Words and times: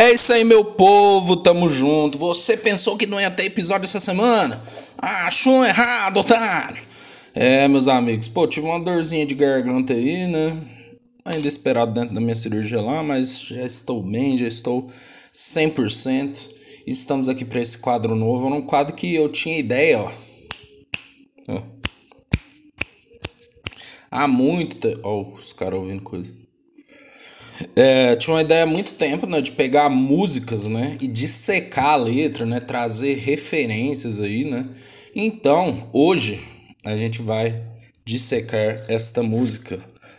É 0.00 0.14
isso 0.14 0.32
aí, 0.32 0.44
meu 0.44 0.64
povo, 0.64 1.36
tamo 1.36 1.68
junto. 1.68 2.16
Você 2.16 2.56
pensou 2.56 2.96
que 2.96 3.06
não 3.06 3.20
ia 3.20 3.30
ter 3.30 3.44
episódio 3.44 3.84
essa 3.84 4.00
semana? 4.00 4.58
Achou 4.96 5.62
errado, 5.62 6.20
otário. 6.20 6.82
É, 7.34 7.68
meus 7.68 7.86
amigos, 7.86 8.26
pô, 8.26 8.46
tive 8.46 8.66
uma 8.66 8.80
dorzinha 8.80 9.26
de 9.26 9.34
garganta 9.34 9.92
aí, 9.92 10.26
né? 10.26 10.58
Ainda 11.22 11.46
esperado 11.46 11.92
dentro 11.92 12.14
da 12.14 12.20
minha 12.22 12.34
cirurgia 12.34 12.80
lá, 12.80 13.02
mas 13.02 13.42
já 13.42 13.62
estou 13.62 14.02
bem, 14.02 14.38
já 14.38 14.48
estou 14.48 14.86
100%. 14.86 16.48
Estamos 16.86 17.28
aqui 17.28 17.44
para 17.44 17.60
esse 17.60 17.76
quadro 17.76 18.16
novo, 18.16 18.46
um 18.46 18.62
quadro 18.62 18.96
que 18.96 19.14
eu 19.14 19.28
tinha 19.28 19.58
ideia, 19.58 20.00
ó. 20.00 20.10
Há 24.10 24.26
muito 24.26 24.76
tempo. 24.76 25.00
Ó, 25.02 25.20
os 25.36 25.52
caras 25.52 25.78
ouvindo 25.78 26.02
coisa. 26.02 26.39
É, 27.76 28.16
tinha 28.16 28.34
uma 28.34 28.42
ideia 28.42 28.64
há 28.64 28.66
muito 28.66 28.94
tempo, 28.94 29.26
né, 29.26 29.40
de 29.40 29.52
pegar 29.52 29.88
músicas, 29.90 30.66
né, 30.66 30.96
e 31.00 31.06
dissecar 31.06 31.94
a 31.94 31.96
letra, 31.96 32.46
né, 32.46 32.60
trazer 32.60 33.16
referências 33.16 34.20
aí, 34.20 34.44
né. 34.44 34.68
Então, 35.14 35.88
hoje 35.92 36.40
a 36.84 36.96
gente 36.96 37.20
vai 37.20 37.60
dissecar 38.04 38.84
esta 38.88 39.22
música 39.22 39.78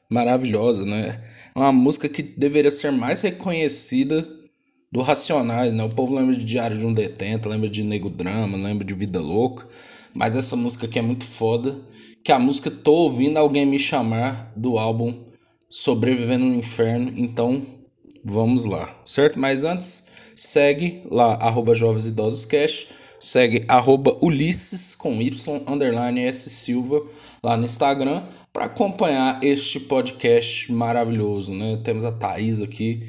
maravilhosa, 0.10 0.86
né? 0.86 1.20
Uma 1.56 1.72
música 1.72 2.08
que 2.08 2.22
deveria 2.22 2.72
ser 2.72 2.92
mais 2.92 3.22
reconhecida 3.22 4.28
do 4.92 5.02
Racionais, 5.02 5.74
né? 5.74 5.84
O 5.84 5.90
povo 5.90 6.14
lembra 6.14 6.36
de 6.36 6.44
Diário 6.44 6.78
de 6.78 6.86
um 6.86 6.94
Detento, 6.94 7.50
lembra 7.50 7.70
de 7.70 7.84
Nego 7.84 8.10
Drama, 8.10 8.58
lembra 8.58 8.86
de 8.86 8.94
Vida 8.94 9.22
Louca, 9.22 9.66
mas 10.14 10.36
essa 10.36 10.56
música 10.56 10.86
aqui 10.86 11.00
é 11.00 11.02
muito 11.02 11.24
foda, 11.24 11.80
que 12.24 12.32
a 12.32 12.40
música 12.40 12.70
Tô 12.70 12.92
Ouvindo 12.92 13.38
Alguém 13.38 13.66
Me 13.66 13.80
Chamar, 13.80 14.52
do 14.56 14.78
álbum 14.78 15.14
Sobrevivendo 15.74 16.44
no 16.44 16.54
Inferno, 16.54 17.14
então 17.16 17.66
vamos 18.26 18.66
lá, 18.66 18.94
certo? 19.06 19.40
Mas 19.40 19.64
antes, 19.64 20.06
segue 20.36 21.02
lá, 21.10 21.36
arroba 21.36 21.74
Jovens 21.74 22.08
Idosos 22.08 22.44
Cash, 22.44 22.90
segue 23.22 23.64
arroba 23.70 24.14
Ulisses 24.22 24.96
com 24.96 25.22
Y, 25.22 25.64
underline 25.66 26.26
S 26.26 26.50
Silva, 26.50 27.02
lá 27.42 27.56
no 27.56 27.64
Instagram, 27.64 28.22
para 28.52 28.66
acompanhar 28.66 29.42
este 29.42 29.80
podcast 29.80 30.70
maravilhoso, 30.74 31.54
né? 31.54 31.80
Temos 31.86 32.04
a 32.04 32.12
Thaís 32.12 32.62
aqui, 32.62 33.00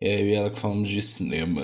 é, 0.00 0.22
e 0.22 0.32
ela 0.32 0.48
que 0.48 0.60
falamos 0.60 0.86
de 0.86 1.02
cinema. 1.02 1.60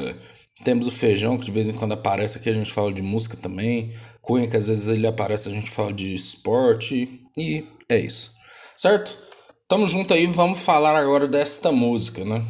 Temos 0.64 0.88
o 0.88 0.90
Feijão, 0.90 1.38
que 1.38 1.44
de 1.44 1.52
vez 1.52 1.68
em 1.68 1.72
quando 1.72 1.92
aparece 1.92 2.38
aqui, 2.38 2.50
a 2.50 2.52
gente 2.52 2.72
fala 2.72 2.92
de 2.92 3.00
música 3.00 3.36
também. 3.36 3.90
Cunha, 4.20 4.48
que 4.48 4.56
às 4.56 4.66
vezes 4.66 4.88
ele 4.88 5.06
aparece, 5.06 5.50
a 5.50 5.52
gente 5.52 5.70
fala 5.70 5.92
de 5.92 6.16
esporte. 6.16 7.08
E 7.38 7.64
é 7.88 8.00
isso. 8.00 8.32
Certo? 8.76 9.27
Tamo 9.68 9.86
junto 9.86 10.14
aí, 10.14 10.26
vamos 10.26 10.62
falar 10.62 10.98
agora 10.98 11.28
desta 11.28 11.70
música, 11.70 12.24
né? 12.24 12.42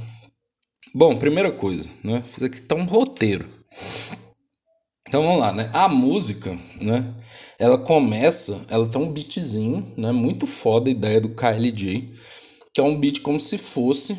Bom, 0.95 1.17
primeira 1.17 1.51
coisa, 1.51 1.91
né? 2.05 2.23
Fiz 2.25 2.45
aqui 2.45 2.63
tá 2.63 2.77
um 2.77 2.85
roteiro. 2.85 3.45
Então 5.09 5.25
vamos 5.25 5.41
lá, 5.41 5.53
né? 5.53 5.69
A 5.73 5.89
música, 5.89 6.57
né? 6.81 7.13
Ela 7.59 7.77
começa, 7.77 8.65
ela 8.71 8.89
tem 8.89 9.03
um 9.03 9.11
beatzinho, 9.11 9.85
né? 9.97 10.13
Muito 10.13 10.47
foda 10.47 10.89
a 10.89 10.93
ideia 10.93 11.21
do 11.21 11.31
KLJ, 11.31 12.13
que 12.73 12.81
é 12.81 12.85
um 12.85 12.97
beat 12.97 13.21
como 13.23 13.41
se 13.41 13.59
fosse 13.59 14.17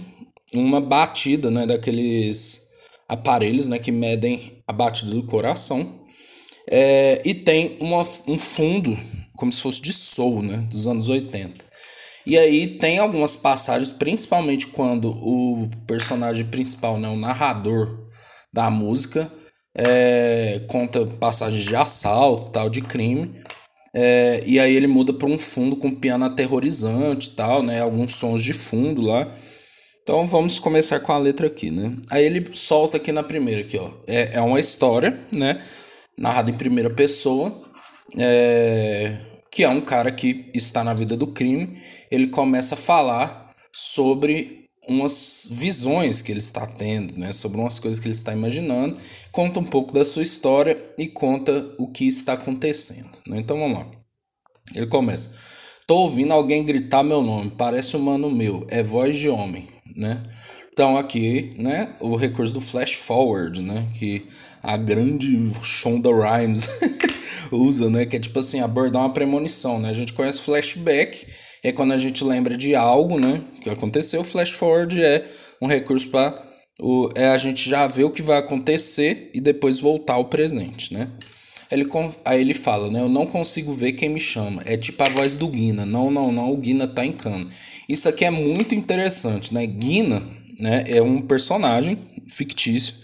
uma 0.53 0.81
batida, 0.81 1.49
né? 1.49 1.65
Daqueles 1.65 2.67
aparelhos, 3.07 3.69
né? 3.69 3.79
Que 3.79 3.93
medem 3.93 4.61
a 4.67 4.73
batida 4.73 5.11
do 5.11 5.23
coração. 5.23 6.01
É, 6.69 7.21
e 7.23 7.33
tem 7.33 7.77
uma, 7.79 8.01
um 8.27 8.37
fundo 8.37 8.99
como 9.37 9.53
se 9.53 9.61
fosse 9.61 9.81
de 9.81 9.93
soul, 9.93 10.41
né? 10.41 10.57
Dos 10.69 10.85
anos 10.85 11.07
80. 11.07 11.68
E 12.29 12.37
aí 12.37 12.67
tem 12.77 12.99
algumas 12.99 13.35
passagens, 13.35 13.89
principalmente 13.89 14.67
quando 14.67 15.09
o 15.09 15.67
personagem 15.87 16.45
principal, 16.45 16.99
né, 16.99 17.07
o 17.07 17.17
narrador 17.17 18.05
da 18.53 18.69
música, 18.69 19.31
é, 19.75 20.61
conta 20.67 21.07
passagens 21.19 21.65
de 21.65 21.75
assalto, 21.75 22.51
tal, 22.51 22.69
de 22.69 22.83
crime. 22.83 23.41
É, 23.95 24.43
e 24.45 24.59
aí 24.59 24.75
ele 24.75 24.85
muda 24.85 25.11
para 25.11 25.27
um 25.27 25.39
fundo 25.39 25.75
com 25.75 25.89
piano 25.89 26.23
aterrorizante 26.23 27.31
tal, 27.31 27.63
né? 27.63 27.81
Alguns 27.81 28.13
sons 28.13 28.43
de 28.43 28.53
fundo 28.53 29.01
lá. 29.01 29.27
Então 30.03 30.27
vamos 30.27 30.59
começar 30.59 30.99
com 30.99 31.11
a 31.11 31.17
letra 31.17 31.47
aqui, 31.47 31.71
né? 31.71 31.91
Aí 32.11 32.23
ele 32.23 32.47
solta 32.53 32.97
aqui 32.97 33.11
na 33.11 33.23
primeira, 33.23 33.61
aqui, 33.61 33.75
ó. 33.79 33.89
É, 34.05 34.35
é 34.35 34.41
uma 34.41 34.59
história, 34.59 35.19
né? 35.33 35.59
Narrada 36.15 36.51
em 36.51 36.57
primeira 36.57 36.91
pessoa. 36.91 37.51
É, 38.19 39.17
que 39.51 39.63
é 39.63 39.69
um 39.69 39.81
cara 39.81 40.11
que 40.11 40.49
está 40.53 40.83
na 40.83 40.93
vida 40.93 41.17
do 41.17 41.27
crime, 41.27 41.81
ele 42.11 42.27
começa 42.27 42.75
a 42.75 42.77
falar 42.77 43.49
sobre 43.73 44.59
umas 44.87 45.47
visões 45.51 46.21
que 46.21 46.31
ele 46.31 46.39
está 46.39 46.65
tendo, 46.65 47.17
né, 47.17 47.31
sobre 47.31 47.59
umas 47.59 47.77
coisas 47.77 47.99
que 47.99 48.07
ele 48.07 48.15
está 48.15 48.33
imaginando, 48.33 48.97
conta 49.31 49.59
um 49.59 49.65
pouco 49.65 49.93
da 49.93 50.03
sua 50.03 50.23
história 50.23 50.77
e 50.97 51.07
conta 51.07 51.75
o 51.77 51.87
que 51.87 52.07
está 52.07 52.33
acontecendo. 52.33 53.09
Né? 53.27 53.39
Então 53.39 53.57
vamos 53.57 53.79
lá. 53.79 53.87
Ele 54.73 54.87
começa: 54.87 55.31
"Tô 55.85 55.95
ouvindo 55.95 56.33
alguém 56.33 56.65
gritar 56.65 57.03
meu 57.03 57.21
nome, 57.21 57.51
parece 57.51 57.95
um 57.97 58.01
mano 58.01 58.31
meu, 58.31 58.65
é 58.69 58.81
voz 58.81 59.17
de 59.17 59.29
homem", 59.29 59.67
né? 59.95 60.21
Então 60.79 60.97
aqui, 60.97 61.51
né, 61.57 61.89
o 61.99 62.15
recurso 62.15 62.53
do 62.53 62.61
flash 62.61 62.93
forward, 62.93 63.61
né, 63.61 63.85
que 63.99 64.25
a 64.63 64.77
grande 64.77 65.51
Shonda 65.61 66.09
Rhimes 66.09 66.69
usa, 67.51 67.89
né, 67.89 68.05
que 68.05 68.15
é 68.15 68.19
tipo 68.19 68.39
assim, 68.39 68.61
abordar 68.61 69.01
uma 69.01 69.13
premonição, 69.13 69.77
né? 69.77 69.89
A 69.89 69.93
gente 69.93 70.13
conhece 70.13 70.39
flashback, 70.43 71.27
é 71.65 71.73
quando 71.73 71.91
a 71.91 71.97
gente 71.97 72.23
lembra 72.23 72.55
de 72.55 72.75
algo, 72.75 73.19
né, 73.19 73.41
que 73.61 73.69
aconteceu. 73.69 74.23
Flash 74.23 74.51
forward 74.51 75.03
é 75.03 75.25
um 75.61 75.67
recurso 75.67 76.07
para 76.07 76.41
o 76.81 77.09
é 77.13 77.27
a 77.27 77.37
gente 77.37 77.69
já 77.69 77.85
ver 77.85 78.05
o 78.05 78.09
que 78.09 78.21
vai 78.21 78.37
acontecer 78.37 79.31
e 79.33 79.41
depois 79.41 79.81
voltar 79.81 80.13
ao 80.13 80.29
presente, 80.29 80.93
né? 80.93 81.09
Ele, 81.69 81.85
aí 82.23 82.39
ele 82.39 82.53
fala, 82.53 82.89
né? 82.89 83.01
Eu 83.01 83.09
não 83.09 83.27
consigo 83.27 83.73
ver 83.73 83.91
quem 83.91 84.07
me 84.07 84.19
chama. 84.19 84.63
É 84.65 84.77
tipo 84.77 85.03
a 85.03 85.09
voz 85.09 85.35
do 85.35 85.49
Guina. 85.49 85.85
Não, 85.85 86.09
não, 86.09 86.31
não, 86.31 86.49
o 86.51 86.57
Guina 86.57 86.87
tá 86.87 87.05
em 87.05 87.11
cana. 87.11 87.45
Isso 87.87 88.07
aqui 88.07 88.23
é 88.23 88.31
muito 88.31 88.73
interessante, 88.73 89.53
né? 89.53 89.67
Guina 89.67 90.38
né, 90.59 90.83
é 90.87 91.01
um 91.01 91.21
personagem 91.21 91.97
fictício 92.27 92.95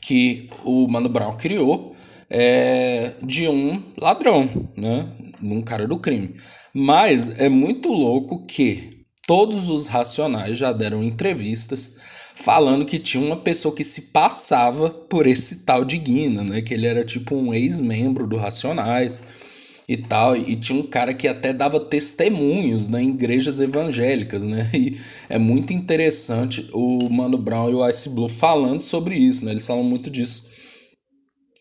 que 0.00 0.48
o 0.64 0.88
Mano 0.88 1.08
Brown 1.08 1.36
criou 1.36 1.94
é, 2.28 3.12
de 3.22 3.48
um 3.48 3.82
ladrão, 3.98 4.48
né, 4.76 5.08
um 5.42 5.60
cara 5.62 5.86
do 5.86 5.98
crime. 5.98 6.34
Mas 6.74 7.40
é 7.40 7.48
muito 7.48 7.92
louco 7.92 8.46
que 8.46 8.90
todos 9.26 9.68
os 9.68 9.88
racionais 9.88 10.56
já 10.56 10.72
deram 10.72 11.02
entrevistas 11.02 11.94
falando 12.34 12.86
que 12.86 12.98
tinha 12.98 13.24
uma 13.24 13.36
pessoa 13.36 13.74
que 13.74 13.84
se 13.84 14.12
passava 14.12 14.90
por 14.90 15.26
esse 15.26 15.64
tal 15.64 15.84
de 15.84 15.98
Guina, 15.98 16.42
né, 16.42 16.62
que 16.62 16.74
ele 16.74 16.86
era 16.86 17.04
tipo 17.04 17.34
um 17.34 17.52
ex-membro 17.52 18.26
do 18.26 18.36
Racionais 18.36 19.22
e 19.88 19.96
tal. 19.96 20.36
E 20.36 20.56
tinha 20.56 20.78
um 20.78 20.86
cara 20.86 21.14
que 21.14 21.28
até 21.28 21.52
dava 21.52 21.80
testemunhos 21.80 22.88
né, 22.88 23.02
em 23.02 23.10
igrejas 23.10 23.60
evangélicas, 23.60 24.42
né? 24.42 24.70
E 24.74 24.96
é 25.28 25.38
muito 25.38 25.72
interessante 25.72 26.68
o 26.72 27.08
Mano 27.10 27.38
Brown 27.38 27.70
e 27.70 27.74
o 27.74 27.88
Ice 27.88 28.08
Blue 28.08 28.28
falando 28.28 28.80
sobre 28.80 29.16
isso, 29.16 29.44
né? 29.44 29.52
Eles 29.52 29.66
falam 29.66 29.84
muito 29.84 30.10
disso 30.10 30.44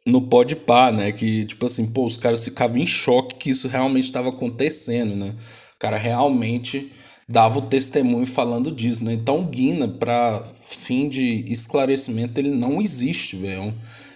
no 0.05 0.21
Pode 0.21 0.55
Pá, 0.55 0.91
né? 0.91 1.11
Que, 1.11 1.43
tipo 1.45 1.65
assim, 1.65 1.87
pô, 1.87 2.05
os 2.05 2.17
caras 2.17 2.43
ficavam 2.43 2.77
em 2.77 2.85
choque 2.85 3.35
que 3.35 3.49
isso 3.49 3.67
realmente 3.67 4.05
estava 4.05 4.29
acontecendo, 4.29 5.15
né? 5.15 5.35
O 5.75 5.79
cara 5.79 5.97
realmente 5.97 6.91
dava 7.27 7.59
o 7.59 7.63
testemunho 7.63 8.25
falando 8.25 8.71
disso, 8.71 9.05
né? 9.05 9.13
Então, 9.13 9.45
Guina, 9.45 9.87
para 9.87 10.43
fim 10.43 11.07
de 11.07 11.45
esclarecimento, 11.47 12.39
ele 12.39 12.49
não 12.49 12.81
existe, 12.81 13.35
velho. 13.37 13.53
É 13.53 13.61
um, 13.61 13.73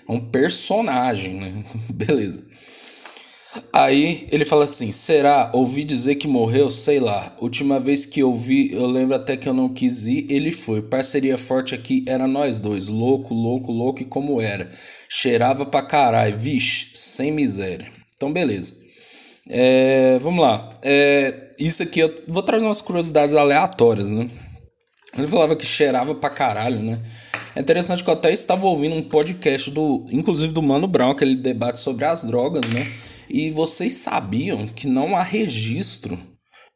é 0.09 0.11
um 0.11 0.29
personagem, 0.29 1.35
né? 1.35 1.63
Beleza. 1.94 2.44
Aí 3.73 4.25
ele 4.31 4.45
fala 4.45 4.66
assim: 4.66 4.91
será? 4.91 5.51
Ouvi 5.53 5.83
dizer 5.83 6.16
que 6.16 6.27
morreu? 6.27 6.69
Sei 6.69 6.99
lá. 6.99 7.35
Última 7.39 7.79
vez 7.79 8.05
que 8.05 8.19
eu 8.19 8.33
vi, 8.33 8.73
eu 8.73 8.85
lembro 8.85 9.16
até 9.16 9.38
que 9.38 9.47
eu 9.47 9.53
não 9.53 9.69
quis 9.69 10.07
ir, 10.07 10.25
ele 10.29 10.51
foi. 10.51 10.81
Parceria 10.81 11.38
forte 11.38 11.75
aqui 11.75 12.03
era 12.07 12.27
nós 12.27 12.59
dois. 12.59 12.88
Louco, 12.88 13.33
louco, 13.33 13.71
louco 13.71 14.01
e 14.01 14.06
como 14.06 14.41
era. 14.41 14.69
Cheirava 15.09 15.65
pra 15.65 15.81
caralho. 15.81 16.38
Vixe, 16.38 16.89
sem 16.94 17.31
miséria. 17.31 17.88
Então, 18.15 18.31
beleza. 18.31 18.74
É, 19.50 20.18
vamos 20.19 20.41
lá. 20.41 20.74
É, 20.83 21.50
isso 21.59 21.83
aqui 21.83 22.00
eu 22.00 22.13
vou 22.27 22.41
trazer 22.41 22.65
umas 22.65 22.81
curiosidades 22.81 23.35
aleatórias, 23.35 24.12
né? 24.12 24.30
Ele 25.18 25.27
falava 25.27 25.56
que 25.56 25.65
cheirava 25.65 26.15
pra 26.15 26.30
caralho, 26.30 26.81
né? 26.81 27.00
É 27.56 27.62
interessante 27.62 28.04
que 28.04 28.10
eu 28.10 28.13
até 28.13 28.34
estava 28.34 28.66
ouvindo 28.66 28.96
um 28.96 29.02
podcast 29.02 29.72
do, 29.72 30.04
inclusive 30.12 30.52
do 30.52 30.62
Mano 30.62 30.88
Brown, 30.88 31.12
aquele 31.12 31.38
debate 31.38 31.80
sobre 31.80 32.04
as 32.04 32.24
drogas, 32.25 32.69
né? 32.69 32.92
E 33.30 33.50
vocês 33.52 33.94
sabiam 33.94 34.68
que 34.68 34.88
não 34.88 35.16
há 35.16 35.24
registro 35.24 36.19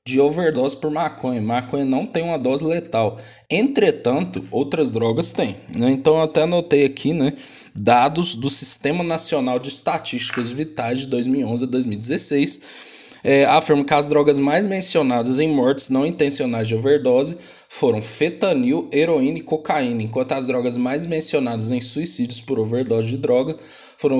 de 0.07 0.21
overdose 0.21 0.77
por 0.77 0.89
maconha. 0.89 1.41
Maconha 1.41 1.83
não 1.83 2.05
tem 2.05 2.23
uma 2.23 2.39
dose 2.39 2.63
letal. 2.63 3.17
Entretanto, 3.49 4.43
outras 4.49 4.91
drogas 4.93 5.33
têm. 5.33 5.55
Né? 5.75 5.91
Então, 5.91 6.15
eu 6.15 6.23
até 6.23 6.43
anotei 6.43 6.85
aqui 6.85 7.13
né, 7.13 7.33
dados 7.75 8.35
do 8.35 8.49
Sistema 8.49 9.03
Nacional 9.03 9.59
de 9.59 9.67
Estatísticas 9.67 10.49
Vitais 10.49 10.99
de 10.99 11.07
2011 11.07 11.65
a 11.65 11.67
2016. 11.67 12.61
É, 13.23 13.45
afirma 13.45 13.83
que 13.83 13.93
as 13.93 14.09
drogas 14.09 14.37
mais 14.37 14.65
mencionadas 14.65 15.39
em 15.39 15.53
mortes 15.53 15.89
não 15.89 16.05
intencionais 16.05 16.67
de 16.67 16.75
overdose 16.75 17.37
foram 17.67 18.01
fetanil, 18.01 18.87
heroína 18.91 19.39
e 19.39 19.41
cocaína, 19.41 20.03
enquanto 20.03 20.33
as 20.33 20.47
drogas 20.47 20.77
mais 20.77 21.05
mencionadas 21.05 21.71
em 21.71 21.81
suicídios 21.81 22.41
por 22.41 22.59
overdose 22.59 23.09
de 23.09 23.17
droga 23.17 23.55
foram 23.97 24.19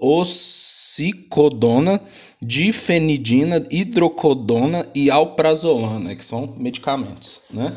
oxicodona, 0.00 2.00
difenidina, 2.40 3.62
hidrocodona 3.70 4.86
e 4.94 5.10
alprazolam, 5.10 6.14
que 6.14 6.24
são 6.24 6.54
medicamentos, 6.58 7.42
né? 7.50 7.74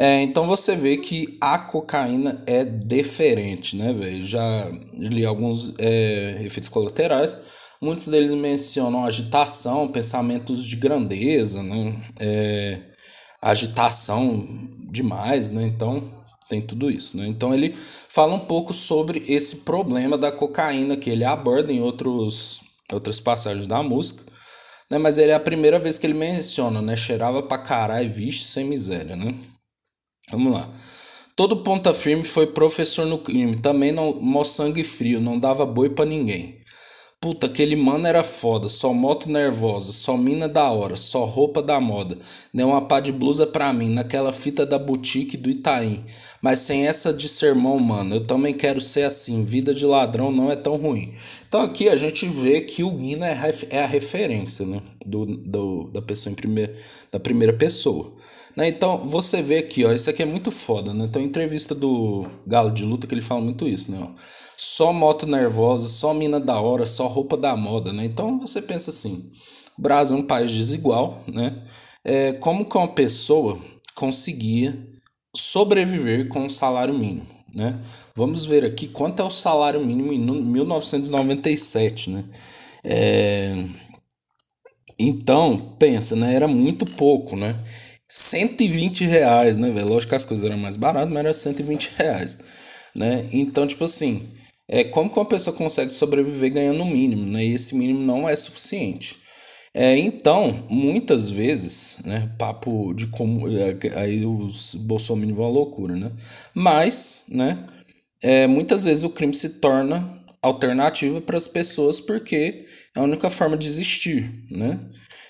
É, 0.00 0.22
então 0.22 0.46
você 0.46 0.76
vê 0.76 0.96
que 0.96 1.36
a 1.40 1.58
cocaína 1.58 2.40
é 2.46 2.64
diferente, 2.64 3.76
né, 3.76 3.92
velho? 3.92 4.22
Já 4.22 4.70
li 4.96 5.26
alguns 5.26 5.74
é, 5.76 6.40
efeitos 6.44 6.68
colaterais. 6.68 7.36
Muitos 7.80 8.08
deles 8.08 8.34
mencionam 8.34 9.04
agitação, 9.04 9.88
pensamentos 9.88 10.64
de 10.64 10.76
grandeza, 10.76 11.62
né? 11.62 11.94
É, 12.18 12.82
agitação 13.40 14.46
demais, 14.90 15.50
né? 15.50 15.62
Então 15.64 16.02
tem 16.48 16.60
tudo 16.60 16.90
isso, 16.90 17.16
né? 17.16 17.26
Então 17.28 17.54
ele 17.54 17.72
fala 17.72 18.34
um 18.34 18.40
pouco 18.40 18.74
sobre 18.74 19.24
esse 19.28 19.58
problema 19.58 20.18
da 20.18 20.32
cocaína 20.32 20.96
que 20.96 21.08
ele 21.10 21.24
aborda 21.24 21.72
em 21.72 21.80
outros, 21.80 22.60
outras 22.92 23.20
passagens 23.20 23.68
da 23.68 23.82
música, 23.82 24.24
né? 24.90 24.98
Mas 24.98 25.18
ele 25.18 25.30
é 25.30 25.34
a 25.34 25.40
primeira 25.40 25.78
vez 25.78 25.98
que 25.98 26.06
ele 26.06 26.14
menciona, 26.14 26.82
né? 26.82 26.96
Cheirava 26.96 27.42
pra 27.42 27.58
caralho, 27.58 28.08
vixe, 28.08 28.44
sem 28.44 28.64
miséria, 28.64 29.14
né? 29.14 29.34
Vamos 30.30 30.52
lá. 30.52 30.68
Todo 31.36 31.62
ponta 31.62 31.94
firme 31.94 32.24
foi 32.24 32.48
professor 32.48 33.06
no 33.06 33.18
crime, 33.18 33.58
também 33.58 33.92
não 33.92 34.20
mó 34.20 34.42
sangue 34.42 34.82
frio, 34.82 35.20
não 35.20 35.38
dava 35.38 35.64
boi 35.64 35.90
para 35.90 36.04
ninguém. 36.04 36.58
Puta, 37.20 37.48
aquele 37.48 37.74
mano 37.74 38.06
era 38.06 38.22
foda, 38.22 38.68
só 38.68 38.92
moto 38.94 39.28
nervosa, 39.28 39.90
só 39.90 40.16
mina 40.16 40.48
da 40.48 40.70
hora, 40.70 40.94
só 40.94 41.24
roupa 41.24 41.60
da 41.60 41.80
moda. 41.80 42.16
Deu 42.54 42.68
uma 42.68 42.86
pá 42.86 43.00
de 43.00 43.10
blusa 43.10 43.44
pra 43.44 43.72
mim, 43.72 43.90
naquela 43.90 44.32
fita 44.32 44.64
da 44.64 44.78
boutique 44.78 45.36
do 45.36 45.50
Itaim. 45.50 46.04
Mas 46.40 46.60
sem 46.60 46.86
essa 46.86 47.12
de 47.12 47.28
sermão, 47.28 47.76
mano, 47.80 48.14
eu 48.14 48.24
também 48.24 48.54
quero 48.54 48.80
ser 48.80 49.02
assim, 49.02 49.42
vida 49.42 49.74
de 49.74 49.84
ladrão 49.84 50.30
não 50.30 50.48
é 50.48 50.54
tão 50.54 50.76
ruim. 50.76 51.12
Então 51.48 51.60
aqui 51.62 51.88
a 51.88 51.96
gente 51.96 52.24
vê 52.28 52.60
que 52.60 52.84
o 52.84 52.92
Guina 52.92 53.26
é, 53.26 53.52
é 53.70 53.82
a 53.82 53.86
referência, 53.86 54.64
né, 54.64 54.80
do, 55.04 55.26
do, 55.26 55.90
da 55.92 56.00
pessoa 56.00 56.32
em 56.32 56.36
primeira, 56.36 56.72
da 57.10 57.18
primeira 57.18 57.52
pessoa. 57.52 58.14
Né? 58.56 58.68
Então, 58.68 58.98
você 59.06 59.42
vê 59.42 59.58
aqui, 59.58 59.84
ó, 59.84 59.92
isso 59.92 60.10
aqui 60.10 60.22
é 60.22 60.26
muito 60.26 60.50
foda, 60.50 60.92
né? 60.92 61.04
Então, 61.04 61.22
entrevista 61.22 61.74
do 61.74 62.26
Galo 62.46 62.70
de 62.70 62.84
Luta 62.84 63.06
que 63.06 63.14
ele 63.14 63.22
fala 63.22 63.40
muito 63.40 63.66
isso, 63.68 63.90
né? 63.90 63.98
Ó. 64.00 64.08
Só 64.56 64.92
moto 64.92 65.26
nervosa, 65.26 65.88
só 65.88 66.12
mina 66.12 66.40
da 66.40 66.60
hora, 66.60 66.86
só 66.86 67.06
roupa 67.06 67.36
da 67.36 67.56
moda, 67.56 67.92
né? 67.92 68.04
Então, 68.04 68.38
você 68.40 68.60
pensa 68.60 68.90
assim, 68.90 69.30
o 69.78 69.82
Brasil 69.82 70.16
é 70.16 70.20
um 70.20 70.26
país 70.26 70.50
desigual, 70.52 71.22
né? 71.32 71.62
É, 72.04 72.32
como 72.34 72.64
que 72.64 72.76
uma 72.76 72.88
pessoa 72.88 73.58
conseguia 73.94 74.76
sobreviver 75.36 76.28
com 76.28 76.40
um 76.40 76.50
salário 76.50 76.94
mínimo, 76.98 77.26
né? 77.54 77.78
Vamos 78.14 78.46
ver 78.46 78.64
aqui 78.64 78.88
quanto 78.88 79.22
é 79.22 79.24
o 79.24 79.30
salário 79.30 79.84
mínimo 79.84 80.12
em 80.12 80.18
1997, 80.18 82.10
né? 82.10 82.24
É... 82.84 83.52
Então, 84.98 85.56
pensa, 85.78 86.16
né? 86.16 86.34
Era 86.34 86.48
muito 86.48 86.84
pouco, 86.84 87.36
né? 87.36 87.54
120 88.08 89.04
reais, 89.04 89.58
né, 89.58 89.70
velho? 89.70 89.88
Lógico 89.88 90.10
que 90.10 90.16
as 90.16 90.24
coisas 90.24 90.44
eram 90.44 90.56
mais 90.58 90.76
baratas, 90.76 91.10
mas 91.10 91.18
era 91.18 91.34
120 91.34 91.92
reais, 91.98 92.38
né? 92.94 93.28
Então, 93.32 93.66
tipo 93.66 93.84
assim, 93.84 94.26
é 94.68 94.84
como 94.84 95.10
que 95.10 95.18
uma 95.18 95.26
pessoa 95.26 95.56
consegue 95.56 95.92
sobreviver 95.92 96.52
ganhando 96.52 96.82
o 96.82 96.86
mínimo, 96.86 97.26
né? 97.26 97.44
E 97.44 97.54
esse 97.54 97.74
mínimo 97.74 98.00
não 98.00 98.28
é 98.28 98.34
suficiente. 98.34 99.18
É, 99.74 99.96
então, 99.98 100.64
muitas 100.70 101.30
vezes, 101.30 101.98
né, 102.04 102.32
papo 102.38 102.92
de 102.94 103.06
como 103.08 103.46
é, 103.48 103.76
aí 103.96 104.24
os 104.24 104.74
bolsominions 104.74 105.36
vão 105.36 105.46
à 105.46 105.50
loucura, 105.50 105.94
né? 105.94 106.10
Mas, 106.54 107.24
né, 107.28 107.66
é, 108.22 108.46
muitas 108.46 108.84
vezes 108.84 109.04
o 109.04 109.10
crime 109.10 109.34
se 109.34 109.60
torna 109.60 110.18
alternativa 110.42 111.20
para 111.20 111.36
as 111.36 111.46
pessoas 111.46 112.00
porque 112.00 112.64
é 112.96 113.00
a 113.00 113.02
única 113.02 113.30
forma 113.30 113.56
de 113.56 113.68
existir, 113.68 114.28
né? 114.50 114.80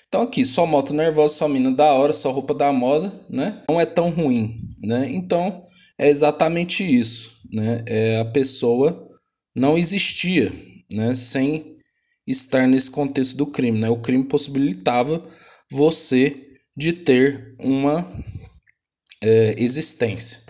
Então 0.09 0.23
aqui, 0.23 0.45
só 0.45 0.65
moto 0.65 0.95
nervosa, 0.95 1.35
só 1.35 1.49
mina 1.49 1.71
da 1.71 1.93
hora, 1.93 2.15
só 2.15 2.31
roupa 2.31 2.55
da 2.55 2.73
moda, 2.73 3.13
né? 3.29 3.63
Não 3.69 3.79
é 3.79 3.85
tão 3.85 4.09
ruim, 4.09 4.57
né? 4.83 5.07
Então 5.11 5.63
é 5.99 6.09
exatamente 6.09 6.83
isso, 6.83 7.43
né? 7.53 7.83
É 7.87 8.19
a 8.19 8.25
pessoa 8.25 9.07
não 9.55 9.77
existia, 9.77 10.51
né? 10.91 11.15
Sem 11.15 11.77
estar 12.27 12.67
nesse 12.67 12.91
contexto 12.91 13.37
do 13.37 13.47
crime, 13.47 13.79
né? 13.79 13.91
O 13.91 14.01
crime 14.01 14.25
possibilitava 14.25 15.19
você 15.71 16.35
de 16.75 16.93
ter 16.95 17.55
uma 17.61 18.07
é, 19.23 19.55
existência. 19.59 20.41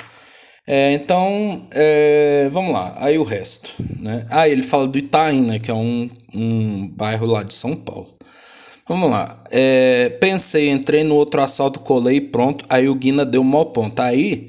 É, 0.68 0.92
então, 0.92 1.66
é, 1.72 2.48
vamos 2.50 2.72
lá. 2.72 2.94
Aí 2.98 3.18
o 3.18 3.22
resto, 3.22 3.74
né? 3.98 4.26
Ah, 4.28 4.46
ele 4.46 4.62
fala 4.62 4.86
do 4.86 4.98
Itaim, 4.98 5.42
né? 5.42 5.58
Que 5.58 5.70
é 5.70 5.74
um, 5.74 6.08
um 6.34 6.86
bairro 6.88 7.26
lá 7.26 7.42
de 7.42 7.54
São 7.54 7.74
Paulo. 7.74 8.17
Vamos 8.88 9.10
lá. 9.10 9.38
É, 9.50 10.08
pensei, 10.18 10.70
entrei 10.70 11.04
no 11.04 11.14
outro 11.14 11.42
assalto, 11.42 11.80
colei 11.80 12.22
pronto. 12.22 12.64
Aí 12.70 12.88
o 12.88 12.94
Guina 12.94 13.24
deu 13.24 13.42
um 13.42 13.64
ponto. 13.66 14.00
Aí, 14.00 14.48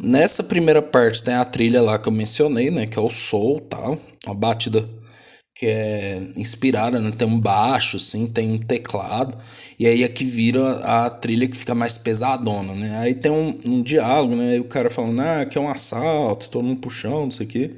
nessa 0.00 0.42
primeira 0.42 0.80
parte, 0.80 1.22
tem 1.22 1.34
a 1.34 1.44
trilha 1.44 1.82
lá 1.82 1.98
que 1.98 2.08
eu 2.08 2.12
mencionei, 2.12 2.70
né? 2.70 2.86
Que 2.86 2.98
é 2.98 3.02
o 3.02 3.10
soul 3.10 3.60
tal. 3.60 3.98
Uma 4.26 4.34
batida 4.34 4.88
que 5.54 5.66
é 5.66 6.28
inspirada, 6.36 6.98
né? 6.98 7.12
Tem 7.12 7.28
um 7.28 7.38
baixo, 7.38 7.98
assim, 7.98 8.26
tem 8.26 8.52
um 8.52 8.58
teclado. 8.58 9.36
E 9.78 9.86
aí 9.86 10.02
aqui 10.02 10.24
vira 10.24 10.76
a 10.78 11.10
trilha 11.10 11.46
que 11.46 11.56
fica 11.56 11.74
mais 11.74 11.98
pesadona, 11.98 12.74
né? 12.74 12.98
Aí 13.00 13.14
tem 13.14 13.30
um, 13.30 13.56
um 13.66 13.82
diálogo, 13.82 14.34
né? 14.34 14.52
Aí 14.52 14.60
o 14.60 14.64
cara 14.64 14.88
falando, 14.88 15.20
ah, 15.20 15.42
aqui 15.42 15.58
é 15.58 15.60
um 15.60 15.70
assalto, 15.70 16.48
todo 16.48 16.64
mundo 16.64 16.80
puxando, 16.80 17.24
não 17.24 17.30
sei 17.30 17.46
o 17.46 17.48
quê. 17.50 17.70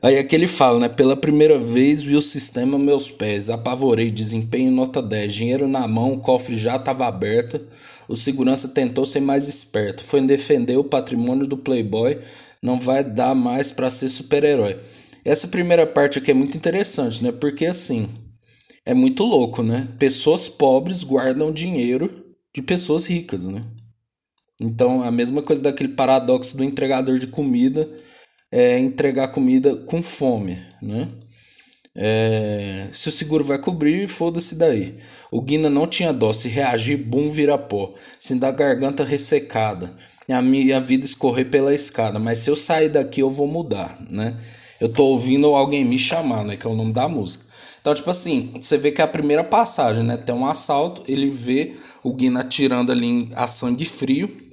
Aí 0.00 0.16
aqui 0.16 0.36
ele 0.36 0.46
fala, 0.46 0.78
né? 0.78 0.88
Pela 0.88 1.16
primeira 1.16 1.58
vez 1.58 2.04
vi 2.04 2.14
o 2.14 2.20
sistema 2.20 2.78
meus 2.78 3.10
pés, 3.10 3.50
apavorei, 3.50 4.10
desempenho 4.10 4.70
nota 4.70 5.02
10, 5.02 5.34
dinheiro 5.34 5.66
na 5.66 5.88
mão, 5.88 6.14
o 6.14 6.20
cofre 6.20 6.56
já 6.56 6.76
estava 6.76 7.06
aberto. 7.06 7.60
O 8.08 8.14
segurança 8.14 8.68
tentou 8.68 9.04
ser 9.04 9.20
mais 9.20 9.48
esperto, 9.48 10.02
foi 10.02 10.20
defender 10.22 10.76
o 10.76 10.84
patrimônio 10.84 11.46
do 11.46 11.56
playboy, 11.56 12.16
não 12.62 12.78
vai 12.78 13.02
dar 13.02 13.34
mais 13.34 13.72
para 13.72 13.90
ser 13.90 14.08
super-herói. 14.08 14.76
Essa 15.24 15.48
primeira 15.48 15.86
parte 15.86 16.18
aqui 16.18 16.30
é 16.30 16.34
muito 16.34 16.56
interessante, 16.56 17.22
né? 17.22 17.32
Porque 17.32 17.66
assim, 17.66 18.08
é 18.86 18.94
muito 18.94 19.24
louco, 19.24 19.62
né? 19.62 19.88
Pessoas 19.98 20.48
pobres 20.48 21.02
guardam 21.02 21.52
dinheiro 21.52 22.24
de 22.54 22.62
pessoas 22.62 23.04
ricas, 23.04 23.44
né? 23.44 23.60
Então, 24.60 25.02
a 25.02 25.10
mesma 25.10 25.42
coisa 25.42 25.62
daquele 25.62 25.90
paradoxo 25.90 26.56
do 26.56 26.64
entregador 26.64 27.18
de 27.18 27.26
comida 27.26 27.88
é, 28.50 28.78
entregar 28.78 29.28
comida 29.28 29.76
com 29.76 30.02
fome, 30.02 30.58
né? 30.82 31.08
É, 32.00 32.88
se 32.92 33.08
o 33.08 33.12
seguro 33.12 33.42
vai 33.42 33.58
cobrir, 33.58 34.06
foda-se 34.06 34.54
daí. 34.54 34.96
O 35.32 35.40
Guina 35.40 35.68
não 35.68 35.86
tinha 35.86 36.12
dó, 36.12 36.32
se 36.32 36.48
reagir, 36.48 36.96
bum, 36.96 37.28
vira 37.28 37.58
pó. 37.58 37.92
Se 38.20 38.36
da 38.36 38.52
garganta 38.52 39.02
ressecada. 39.02 39.92
E 40.28 40.32
a 40.32 40.40
minha 40.40 40.80
vida 40.80 41.04
escorrer 41.04 41.50
pela 41.50 41.74
escada. 41.74 42.20
Mas 42.20 42.38
se 42.38 42.50
eu 42.50 42.56
sair 42.56 42.88
daqui, 42.88 43.20
eu 43.20 43.30
vou 43.30 43.48
mudar, 43.48 43.98
né? 44.12 44.36
Eu 44.80 44.88
tô 44.88 45.06
ouvindo 45.06 45.48
alguém 45.48 45.84
me 45.84 45.98
chamar, 45.98 46.44
né? 46.44 46.56
Que 46.56 46.68
é 46.68 46.70
o 46.70 46.74
nome 46.74 46.92
da 46.92 47.08
música. 47.08 47.46
Então, 47.80 47.92
tipo 47.92 48.10
assim, 48.10 48.52
você 48.54 48.78
vê 48.78 48.92
que 48.92 49.00
é 49.00 49.04
a 49.04 49.08
primeira 49.08 49.42
passagem, 49.42 50.04
né? 50.04 50.16
Tem 50.16 50.34
um 50.34 50.46
assalto, 50.46 51.02
ele 51.08 51.30
vê 51.30 51.74
o 52.04 52.12
Guina 52.12 52.40
atirando 52.40 52.92
ali 52.92 53.28
a 53.34 53.48
sangue 53.48 53.84
frio 53.84 54.47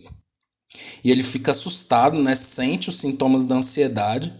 e 1.05 1.11
ele 1.11 1.21
fica 1.21 1.51
assustado, 1.51 2.19
né? 2.21 2.33
Sente 2.33 2.89
os 2.89 2.95
sintomas 2.95 3.45
da 3.45 3.53
ansiedade, 3.55 4.33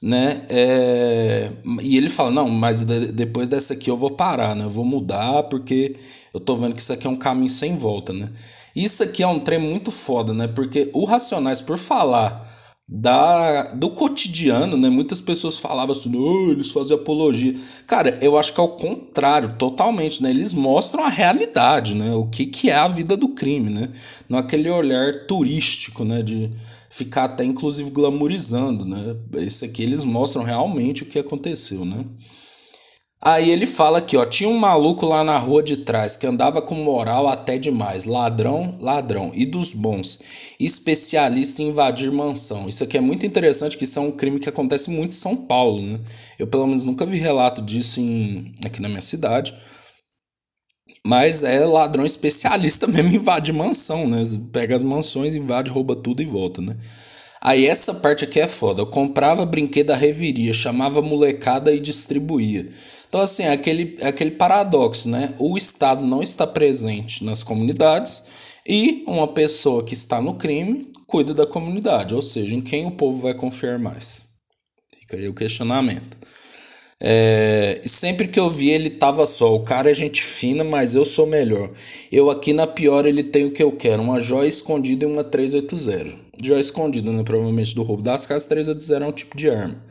né? 0.00 0.46
É... 0.48 1.50
E 1.82 1.96
ele 1.96 2.08
fala: 2.08 2.30
Não, 2.30 2.48
mas 2.48 2.84
de 2.84 3.10
depois 3.10 3.48
dessa 3.48 3.74
aqui 3.74 3.90
eu 3.90 3.96
vou 3.96 4.12
parar, 4.12 4.54
né? 4.54 4.64
Eu 4.64 4.70
vou 4.70 4.84
mudar 4.84 5.42
porque 5.44 5.96
eu 6.32 6.38
tô 6.38 6.54
vendo 6.54 6.72
que 6.72 6.80
isso 6.80 6.92
aqui 6.92 7.08
é 7.08 7.10
um 7.10 7.16
caminho 7.16 7.50
sem 7.50 7.76
volta, 7.76 8.12
né? 8.12 8.30
Isso 8.76 9.02
aqui 9.02 9.24
é 9.24 9.26
um 9.26 9.40
trem 9.40 9.58
muito 9.58 9.90
foda, 9.90 10.32
né? 10.32 10.46
Porque 10.46 10.88
o 10.92 11.04
Racionais, 11.04 11.60
por 11.60 11.76
falar 11.76 12.48
da, 12.86 13.72
do 13.72 13.90
cotidiano, 13.90 14.76
né? 14.76 14.90
Muitas 14.90 15.20
pessoas 15.20 15.58
falavam 15.58 15.92
assim, 15.92 16.14
oh, 16.14 16.50
eles 16.50 16.70
fazem 16.70 16.96
apologia. 16.96 17.54
Cara, 17.86 18.18
eu 18.20 18.36
acho 18.38 18.52
que 18.52 18.60
é 18.60 18.62
o 18.62 18.68
contrário, 18.68 19.56
totalmente, 19.56 20.22
né? 20.22 20.30
Eles 20.30 20.52
mostram 20.52 21.02
a 21.02 21.08
realidade, 21.08 21.94
né? 21.94 22.12
O 22.12 22.26
que, 22.26 22.44
que 22.46 22.70
é 22.70 22.74
a 22.74 22.86
vida 22.86 23.16
do 23.16 23.30
crime, 23.30 23.70
né? 23.70 23.88
Não 24.28 24.38
aquele 24.38 24.68
olhar 24.68 25.26
turístico, 25.26 26.04
né? 26.04 26.22
De 26.22 26.50
ficar 26.90 27.24
até 27.24 27.42
inclusive 27.44 27.90
glamorizando, 27.90 28.84
né? 28.84 29.16
Esse 29.34 29.64
aqui 29.64 29.82
eles 29.82 30.04
mostram 30.04 30.44
realmente 30.44 31.04
o 31.04 31.06
que 31.06 31.18
aconteceu, 31.18 31.84
né? 31.86 32.04
Aí 33.26 33.50
ele 33.50 33.66
fala 33.66 33.98
aqui, 33.98 34.18
ó, 34.18 34.26
tinha 34.26 34.50
um 34.50 34.58
maluco 34.58 35.06
lá 35.06 35.24
na 35.24 35.38
rua 35.38 35.62
de 35.62 35.78
trás 35.78 36.14
que 36.14 36.26
andava 36.26 36.60
com 36.60 36.74
moral 36.74 37.26
até 37.26 37.56
demais, 37.56 38.04
ladrão, 38.04 38.76
ladrão, 38.78 39.30
e 39.32 39.46
dos 39.46 39.72
bons, 39.72 40.20
especialista 40.60 41.62
em 41.62 41.68
invadir 41.68 42.12
mansão. 42.12 42.68
Isso 42.68 42.84
aqui 42.84 42.98
é 42.98 43.00
muito 43.00 43.24
interessante, 43.24 43.78
que 43.78 43.84
isso 43.84 43.98
é 43.98 44.02
um 44.02 44.12
crime 44.12 44.38
que 44.38 44.48
acontece 44.48 44.90
muito 44.90 45.12
em 45.12 45.18
São 45.18 45.34
Paulo, 45.34 45.80
né? 45.80 46.00
Eu 46.38 46.46
pelo 46.46 46.66
menos 46.66 46.84
nunca 46.84 47.06
vi 47.06 47.16
relato 47.16 47.62
disso 47.62 47.98
em, 47.98 48.52
aqui 48.62 48.82
na 48.82 48.90
minha 48.90 49.00
cidade. 49.00 49.54
Mas 51.06 51.42
é 51.42 51.64
ladrão 51.64 52.04
especialista 52.04 52.86
mesmo 52.88 53.08
em 53.08 53.16
invadir 53.16 53.54
mansão, 53.54 54.06
né? 54.06 54.22
Pega 54.52 54.76
as 54.76 54.82
mansões, 54.82 55.34
invade, 55.34 55.70
rouba 55.70 55.96
tudo 55.96 56.20
e 56.20 56.26
volta, 56.26 56.60
né? 56.60 56.76
Aí 57.44 57.66
essa 57.66 57.92
parte 57.96 58.24
aqui 58.24 58.40
é 58.40 58.48
foda. 58.48 58.80
Eu 58.80 58.86
comprava 58.86 59.44
brinquedo 59.44 59.88
da 59.88 59.96
reviria, 59.96 60.54
chamava 60.54 61.02
molecada 61.02 61.70
e 61.74 61.78
distribuía. 61.78 62.66
Então, 63.06 63.20
assim, 63.20 63.42
é 63.42 63.50
aquele, 63.50 63.96
é 64.00 64.08
aquele 64.08 64.30
paradoxo, 64.30 65.10
né? 65.10 65.34
O 65.38 65.58
Estado 65.58 66.06
não 66.06 66.22
está 66.22 66.46
presente 66.46 67.22
nas 67.22 67.42
comunidades 67.42 68.22
e 68.66 69.04
uma 69.06 69.28
pessoa 69.28 69.84
que 69.84 69.92
está 69.92 70.22
no 70.22 70.36
crime 70.36 70.90
cuida 71.06 71.34
da 71.34 71.46
comunidade. 71.46 72.14
Ou 72.14 72.22
seja, 72.22 72.54
em 72.54 72.62
quem 72.62 72.86
o 72.86 72.92
povo 72.92 73.20
vai 73.20 73.34
confiar 73.34 73.78
mais? 73.78 74.24
Fica 75.00 75.18
aí 75.18 75.28
o 75.28 75.34
questionamento. 75.34 76.16
É, 76.98 77.82
sempre 77.84 78.26
que 78.26 78.40
eu 78.40 78.50
vi 78.50 78.70
ele 78.70 78.88
tava 78.88 79.26
só. 79.26 79.54
O 79.54 79.64
cara 79.64 79.90
é 79.90 79.94
gente 79.94 80.22
fina, 80.22 80.64
mas 80.64 80.94
eu 80.94 81.04
sou 81.04 81.26
melhor. 81.26 81.70
Eu 82.10 82.30
aqui 82.30 82.54
na 82.54 82.66
pior 82.66 83.04
ele 83.04 83.22
tem 83.22 83.44
o 83.44 83.52
que 83.52 83.62
eu 83.62 83.72
quero: 83.72 84.02
uma 84.02 84.18
joia 84.18 84.48
escondida 84.48 85.04
e 85.04 85.08
uma 85.08 85.22
380. 85.22 86.23
Joia 86.46 86.60
escondida, 86.60 87.12
né? 87.12 87.22
Provavelmente 87.22 87.74
do 87.74 87.82
roubo 87.82 88.02
das 88.02 88.26
casas. 88.26 88.46
380 88.46 89.04
é 89.04 89.08
um 89.08 89.12
tipo 89.12 89.36
de 89.36 89.50
arma. 89.50 89.82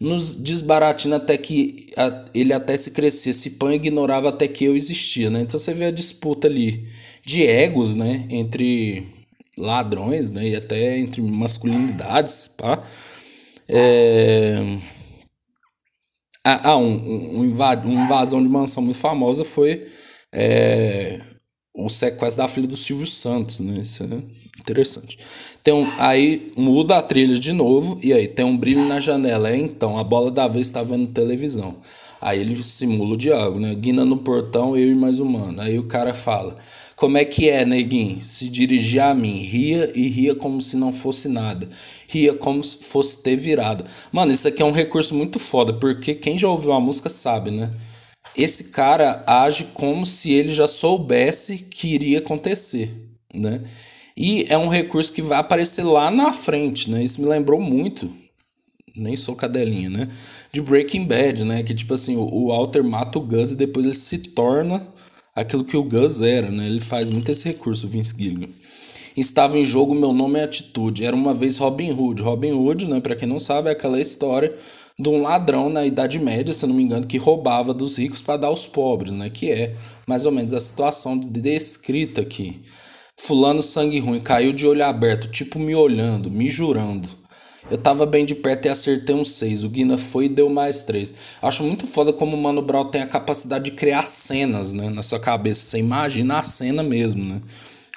Nos 0.00 0.34
desbaratina 0.34 1.16
até 1.16 1.36
que 1.36 1.76
a, 1.96 2.24
ele 2.34 2.52
até 2.52 2.76
se 2.76 2.90
crescia. 2.90 3.32
Se 3.32 3.50
pão 3.50 3.72
ignorava 3.72 4.28
até 4.28 4.48
que 4.48 4.64
eu 4.64 4.76
existia, 4.76 5.30
né? 5.30 5.40
Então 5.40 5.58
você 5.58 5.72
vê 5.74 5.86
a 5.86 5.90
disputa 5.90 6.48
ali 6.48 6.86
de 7.24 7.44
egos, 7.44 7.94
né? 7.94 8.26
Entre 8.30 9.06
ladrões, 9.58 10.30
né? 10.30 10.48
E 10.48 10.56
até 10.56 10.98
entre 10.98 11.22
masculinidades, 11.22 12.48
pá. 12.48 12.82
É 13.68 14.58
ah, 16.44 16.72
ah 16.72 16.76
um, 16.76 17.38
um, 17.38 17.44
invad 17.44 17.86
uma 17.86 18.04
invasão 18.04 18.42
de 18.42 18.48
mansão 18.48 18.82
muito 18.82 18.98
famosa 18.98 19.44
foi 19.44 19.86
é, 20.32 21.20
o 21.74 21.88
sequestro 21.88 22.42
da 22.42 22.48
filha 22.48 22.66
do 22.66 22.76
Silvio 22.76 23.06
Santos, 23.06 23.60
né? 23.60 23.78
Isso 23.80 24.02
é 24.02 24.41
interessante. 24.62 25.18
Um, 25.68 25.86
aí 25.98 26.50
muda 26.56 26.96
a 26.96 27.02
trilha 27.02 27.34
de 27.34 27.52
novo 27.52 27.98
e 28.02 28.12
aí 28.12 28.26
tem 28.26 28.44
um 28.44 28.56
brilho 28.56 28.84
na 28.86 29.00
janela. 29.00 29.50
É, 29.50 29.56
então, 29.56 29.98
a 29.98 30.04
bola 30.04 30.30
da 30.30 30.48
vez 30.48 30.68
está 30.68 30.82
vendo 30.82 31.08
televisão. 31.08 31.76
Aí 32.20 32.40
ele 32.40 32.62
simula 32.62 33.14
o 33.14 33.16
diálogo, 33.16 33.58
né? 33.58 33.74
Guina 33.74 34.04
no 34.04 34.18
portão, 34.18 34.76
eu 34.76 34.88
e 34.88 34.94
mais 34.94 35.18
um 35.18 35.24
mano. 35.24 35.60
Aí 35.60 35.76
o 35.76 35.88
cara 35.88 36.14
fala: 36.14 36.56
Como 36.94 37.18
é 37.18 37.24
que 37.24 37.50
é, 37.50 37.64
neguinho? 37.64 38.20
Se 38.20 38.48
dirigir 38.48 39.02
a 39.02 39.12
mim, 39.12 39.42
ria 39.42 39.90
e 39.92 40.06
ria 40.08 40.32
como 40.32 40.62
se 40.62 40.76
não 40.76 40.92
fosse 40.92 41.28
nada. 41.28 41.68
Ria 42.06 42.32
como 42.32 42.62
se 42.62 42.78
fosse 42.82 43.24
ter 43.24 43.36
virado. 43.36 43.84
Mano, 44.12 44.30
isso 44.30 44.46
aqui 44.46 44.62
é 44.62 44.64
um 44.64 44.70
recurso 44.70 45.16
muito 45.16 45.40
foda, 45.40 45.72
porque 45.72 46.14
quem 46.14 46.38
já 46.38 46.48
ouviu 46.48 46.72
a 46.72 46.80
música 46.80 47.10
sabe, 47.10 47.50
né? 47.50 47.72
Esse 48.36 48.70
cara 48.70 49.24
age 49.26 49.70
como 49.74 50.06
se 50.06 50.32
ele 50.32 50.50
já 50.50 50.68
soubesse 50.68 51.58
que 51.58 51.88
iria 51.88 52.18
acontecer, 52.18 52.94
né? 53.34 53.60
E 54.16 54.46
é 54.48 54.58
um 54.58 54.68
recurso 54.68 55.12
que 55.12 55.22
vai 55.22 55.38
aparecer 55.38 55.84
lá 55.84 56.10
na 56.10 56.32
frente, 56.32 56.90
né? 56.90 57.02
Isso 57.02 57.20
me 57.20 57.28
lembrou 57.28 57.60
muito 57.60 58.10
nem 58.96 59.16
sou 59.16 59.34
cadelinha, 59.34 59.88
né? 59.88 60.08
De 60.52 60.60
Breaking 60.60 61.06
Bad, 61.06 61.44
né? 61.44 61.62
Que 61.62 61.74
tipo 61.74 61.94
assim, 61.94 62.16
o, 62.16 62.48
Walter 62.48 62.82
mata 62.82 63.18
o 63.18 63.22
Gus 63.22 63.52
e 63.52 63.56
depois 63.56 63.86
ele 63.86 63.94
se 63.94 64.18
torna 64.18 64.86
aquilo 65.34 65.64
que 65.64 65.76
o 65.76 65.84
Gus 65.84 66.20
era, 66.20 66.50
né? 66.50 66.66
Ele 66.66 66.80
faz 66.80 67.10
muito 67.10 67.30
esse 67.30 67.44
recurso, 67.46 67.88
Vince 67.88 68.14
Gilligan. 68.16 68.48
Estava 69.16 69.58
em 69.58 69.64
jogo 69.64 69.94
Meu 69.94 70.12
Nome 70.12 70.38
é 70.38 70.44
Atitude. 70.44 71.04
Era 71.04 71.14
uma 71.14 71.34
vez 71.34 71.58
Robin 71.58 71.92
Hood. 71.92 72.22
Robin 72.22 72.52
Hood, 72.52 72.86
né, 72.86 73.00
para 73.00 73.14
quem 73.14 73.28
não 73.28 73.38
sabe, 73.38 73.68
é 73.68 73.72
aquela 73.72 74.00
história 74.00 74.54
de 74.98 75.08
um 75.08 75.20
ladrão 75.20 75.68
na 75.68 75.84
Idade 75.84 76.18
Média, 76.18 76.52
se 76.52 76.66
não 76.66 76.74
me 76.74 76.82
engano, 76.82 77.06
que 77.06 77.18
roubava 77.18 77.74
dos 77.74 77.96
ricos 77.98 78.22
para 78.22 78.38
dar 78.38 78.46
aos 78.48 78.66
pobres, 78.66 79.12
né? 79.12 79.28
Que 79.28 79.50
é 79.50 79.74
mais 80.06 80.24
ou 80.24 80.32
menos 80.32 80.52
a 80.54 80.60
situação 80.60 81.18
descrita 81.18 82.20
aqui. 82.20 82.60
Fulano 83.24 83.62
sangue 83.62 84.00
ruim, 84.00 84.18
caiu 84.18 84.52
de 84.52 84.66
olho 84.66 84.84
aberto, 84.84 85.30
tipo 85.30 85.56
me 85.56 85.76
olhando, 85.76 86.28
me 86.28 86.50
jurando. 86.50 87.08
Eu 87.70 87.78
tava 87.78 88.04
bem 88.04 88.26
de 88.26 88.34
perto 88.34 88.66
e 88.66 88.68
acertei 88.68 89.14
um 89.14 89.24
6. 89.24 89.62
O 89.62 89.68
Guina 89.68 89.96
foi 89.96 90.24
e 90.24 90.28
deu 90.28 90.50
mais 90.50 90.82
3. 90.82 91.14
Acho 91.40 91.62
muito 91.62 91.86
foda 91.86 92.12
como 92.12 92.36
o 92.36 92.42
Mano 92.42 92.60
Brown 92.60 92.86
tem 92.86 93.00
a 93.00 93.06
capacidade 93.06 93.66
de 93.66 93.70
criar 93.70 94.04
cenas, 94.06 94.72
né? 94.72 94.90
Na 94.90 95.04
sua 95.04 95.20
cabeça. 95.20 95.64
Você 95.66 95.78
imagina 95.78 96.40
a 96.40 96.42
cena 96.42 96.82
mesmo, 96.82 97.24
né? 97.24 97.40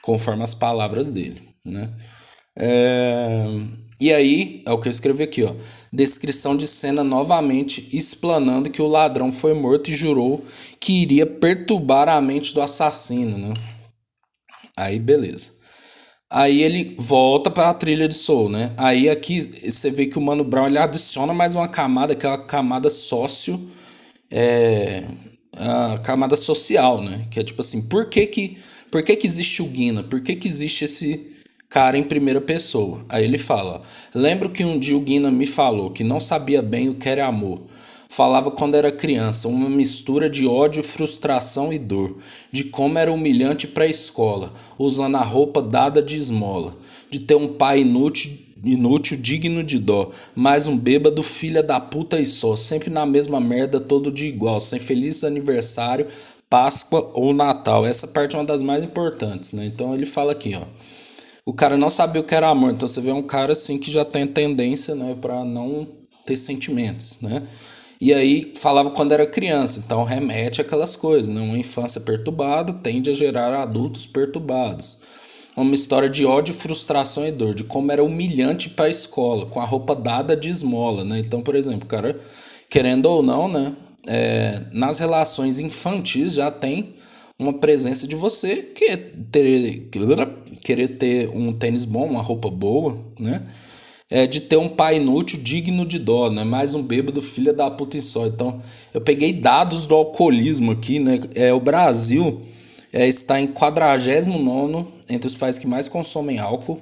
Conforme 0.03 0.43
as 0.43 0.53
palavras 0.53 1.11
dele, 1.11 1.41
né? 1.65 1.89
É... 2.55 3.47
E 3.99 4.13
aí, 4.13 4.61
é 4.63 4.71
o 4.71 4.77
que 4.77 4.87
eu 4.87 4.91
escrevi 4.91 5.23
aqui, 5.23 5.41
ó. 5.41 5.55
Descrição 5.91 6.55
de 6.55 6.67
cena 6.67 7.03
novamente 7.03 7.89
explanando 7.91 8.69
que 8.69 8.81
o 8.81 8.87
ladrão 8.87 9.31
foi 9.31 9.55
morto 9.55 9.89
e 9.89 9.95
jurou 9.95 10.43
que 10.79 11.01
iria 11.01 11.25
perturbar 11.25 12.09
a 12.09 12.21
mente 12.21 12.53
do 12.53 12.61
assassino, 12.61 13.39
né? 13.39 13.53
Aí, 14.77 14.99
beleza. 14.99 15.51
Aí 16.29 16.63
ele 16.63 16.95
volta 16.99 17.49
para 17.49 17.69
a 17.69 17.73
trilha 17.73 18.07
de 18.07 18.15
soul, 18.15 18.49
né? 18.49 18.73
Aí 18.77 19.09
aqui 19.09 19.41
você 19.41 19.89
vê 19.89 20.05
que 20.07 20.17
o 20.17 20.21
Mano 20.21 20.43
Brown 20.43 20.67
ele 20.67 20.77
adiciona 20.77 21.33
mais 21.33 21.55
uma 21.55 21.67
camada, 21.67 22.15
que 22.15 22.25
é 22.25 22.29
a 22.29 22.37
camada 22.37 22.89
sócio, 22.89 23.69
é, 24.29 25.05
a 25.55 25.99
camada 25.99 26.35
social, 26.35 27.01
né? 27.01 27.25
Que 27.31 27.39
é 27.39 27.43
tipo 27.43 27.61
assim, 27.61 27.83
por 27.83 28.09
que 28.09 28.25
que, 28.27 28.57
por 28.91 29.03
que, 29.03 29.15
que 29.15 29.27
existe 29.27 29.61
o 29.61 29.65
Guina? 29.65 30.03
Por 30.03 30.19
que 30.19 30.35
que 30.35 30.47
existe 30.47 30.83
esse 30.85 31.31
cara 31.69 31.97
em 31.97 32.03
primeira 32.03 32.41
pessoa? 32.41 33.05
Aí 33.07 33.23
ele 33.23 33.37
fala, 33.37 33.81
lembro 34.13 34.49
que 34.49 34.65
um 34.65 34.79
dia 34.79 34.97
o 34.97 35.01
Guina 35.01 35.31
me 35.31 35.45
falou 35.45 35.91
que 35.91 36.03
não 36.03 36.19
sabia 36.19 36.61
bem 36.61 36.89
o 36.89 36.95
que 36.95 37.07
era 37.07 37.27
amor 37.27 37.61
Falava 38.15 38.49
quando 38.49 38.75
era 38.75 38.93
criança, 38.93 39.49
uma 39.49 39.69
mistura 39.69 40.29
de 40.29 40.47
ódio, 40.47 40.81
frustração 40.81 41.73
e 41.73 41.77
dor, 41.77 42.15
de 42.49 42.63
como 42.63 42.97
era 42.97 43.11
humilhante 43.11 43.67
para 43.67 43.83
a 43.83 43.89
escola, 43.89 44.53
usando 44.79 45.17
a 45.17 45.21
roupa 45.21 45.61
dada 45.61 46.01
de 46.01 46.17
esmola, 46.17 46.73
de 47.09 47.19
ter 47.19 47.35
um 47.35 47.55
pai 47.55 47.81
inútil, 47.81 48.31
inútil, 48.63 49.17
digno 49.17 49.61
de 49.65 49.77
dó, 49.79 50.09
mais 50.33 50.65
um 50.65 50.77
bêbado, 50.77 51.21
filha 51.21 51.61
da 51.61 51.77
puta 51.77 52.17
e 52.17 52.25
só, 52.25 52.55
sempre 52.55 52.89
na 52.89 53.05
mesma 53.05 53.41
merda, 53.41 53.81
todo 53.81 54.09
de 54.09 54.27
igual, 54.27 54.61
sem 54.61 54.79
feliz 54.79 55.25
aniversário, 55.25 56.07
Páscoa 56.49 57.11
ou 57.15 57.33
Natal. 57.33 57.85
Essa 57.85 58.07
parte 58.07 58.33
é 58.33 58.39
uma 58.39 58.45
das 58.45 58.61
mais 58.61 58.81
importantes, 58.81 59.51
né? 59.51 59.65
Então 59.65 59.93
ele 59.93 60.05
fala 60.05 60.31
aqui, 60.31 60.55
ó. 60.55 60.63
O 61.45 61.53
cara 61.53 61.75
não 61.75 61.89
sabia 61.89 62.21
o 62.21 62.23
que 62.23 62.33
era 62.33 62.47
amor, 62.47 62.71
então 62.71 62.87
você 62.87 63.01
vê 63.01 63.11
um 63.11 63.21
cara 63.21 63.51
assim 63.51 63.77
que 63.77 63.91
já 63.91 64.05
tem 64.05 64.25
tendência, 64.25 64.95
né, 64.95 65.17
para 65.19 65.43
não 65.43 65.85
ter 66.25 66.37
sentimentos, 66.37 67.17
né? 67.21 67.43
E 67.99 68.13
aí 68.13 68.51
falava 68.55 68.91
quando 68.91 69.13
era 69.13 69.25
criança, 69.25 69.81
então 69.85 70.03
remete 70.03 70.59
aquelas 70.59 70.95
coisas, 70.95 71.33
né? 71.33 71.41
Uma 71.41 71.57
infância 71.57 72.01
perturbada 72.01 72.73
tende 72.73 73.09
a 73.09 73.13
gerar 73.13 73.61
adultos 73.61 74.05
perturbados. 74.05 74.97
Uma 75.55 75.73
história 75.73 76.09
de 76.09 76.25
ódio, 76.25 76.53
frustração 76.53 77.25
e 77.25 77.31
dor, 77.31 77.55
de 77.55 77.63
como 77.63 77.89
era 77.89 78.03
humilhante 78.03 78.69
para 78.71 78.85
a 78.85 78.89
escola, 78.89 79.45
com 79.45 79.61
a 79.61 79.65
roupa 79.65 79.95
dada 79.95 80.35
de 80.35 80.49
esmola, 80.49 81.05
né? 81.05 81.19
Então, 81.19 81.41
por 81.41 81.55
exemplo, 81.55 81.87
cara, 81.87 82.19
querendo 82.69 83.05
ou 83.05 83.23
não, 83.23 83.47
né? 83.47 83.73
É, 84.07 84.65
nas 84.73 84.99
relações 84.99 85.59
infantis 85.59 86.33
já 86.33 86.51
tem 86.51 86.93
uma 87.39 87.53
presença 87.53 88.07
de 88.07 88.15
você 88.15 88.57
que 88.57 88.97
ter, 89.31 89.89
querer 90.61 90.87
ter 90.97 91.29
um 91.29 91.53
tênis 91.53 91.85
bom, 91.85 92.05
uma 92.05 92.21
roupa 92.21 92.49
boa, 92.49 92.97
né? 93.19 93.45
É, 94.09 94.27
de 94.27 94.41
ter 94.41 94.57
um 94.57 94.69
pai 94.69 94.97
inútil 94.97 95.39
digno 95.41 95.85
de 95.85 95.97
dó, 95.97 96.29
né? 96.29 96.43
Mais 96.43 96.75
um 96.75 96.83
bêbado 96.83 97.21
filha 97.21 97.53
da 97.53 97.69
puta 97.71 97.97
em 97.97 98.01
só. 98.01 98.27
Então, 98.27 98.61
eu 98.93 99.01
peguei 99.01 99.33
dados 99.33 99.87
do 99.87 99.95
alcoolismo 99.95 100.71
aqui, 100.71 100.99
né? 100.99 101.19
É, 101.33 101.53
o 101.53 101.59
Brasil 101.59 102.41
é, 102.93 103.07
está 103.07 103.39
em 103.39 103.47
49 103.47 104.85
entre 105.09 105.27
os 105.27 105.35
países 105.35 105.59
que 105.59 105.67
mais 105.67 105.89
consomem 105.89 106.39
álcool. 106.39 106.79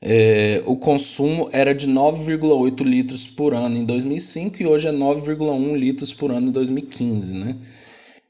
É, 0.00 0.62
o 0.66 0.76
consumo 0.76 1.48
era 1.50 1.74
de 1.74 1.88
9,8 1.88 2.82
litros 2.84 3.26
por 3.26 3.54
ano 3.54 3.76
em 3.76 3.84
2005 3.84 4.62
e 4.62 4.66
hoje 4.66 4.86
é 4.86 4.92
9,1 4.92 5.76
litros 5.76 6.12
por 6.12 6.30
ano 6.30 6.48
em 6.48 6.52
2015, 6.52 7.34
né? 7.34 7.56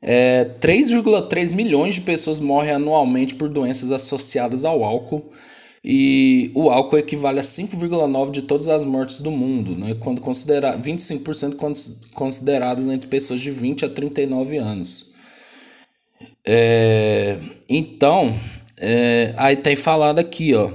É, 0.01 0.45
3,3 0.61 1.55
milhões 1.55 1.97
de 1.97 2.03
pessoas 2.03 2.39
morrem 2.39 2.73
anualmente 2.73 3.35
por 3.35 3.49
doenças 3.49 3.91
associadas 3.91 4.65
ao 4.65 4.85
álcool 4.85 5.25
e 5.85 6.51
o 6.55 6.71
álcool 6.71 6.97
equivale 6.97 7.41
a 7.41 7.43
5,9% 7.43 8.31
de 8.31 8.43
todas 8.43 8.69
as 8.69 8.85
mortes 8.87 9.21
do 9.21 9.31
mundo, 9.31 9.77
né? 9.77 9.95
quando 10.01 10.19
considera 10.19 10.79
25% 10.79 11.57
consideradas 12.15 12.89
entre 12.89 13.07
pessoas 13.07 13.43
de 13.43 13.51
20 13.51 13.85
a 13.85 13.89
39 13.91 14.57
anos. 14.57 15.13
É, 16.47 17.39
então, 17.69 18.35
é, 18.81 19.35
aí 19.37 19.57
tem 19.57 19.77
falado 19.77 20.19
aqui, 20.19 20.55
ó, 20.55 20.71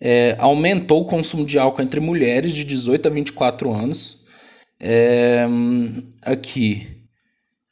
é, 0.00 0.34
aumentou 0.40 1.02
o 1.02 1.04
consumo 1.04 1.44
de 1.44 1.56
álcool 1.56 1.82
entre 1.82 2.00
mulheres 2.00 2.52
de 2.52 2.64
18 2.64 3.06
a 3.06 3.12
24 3.12 3.72
anos. 3.72 4.22
É, 4.80 5.46
aqui, 6.22 6.84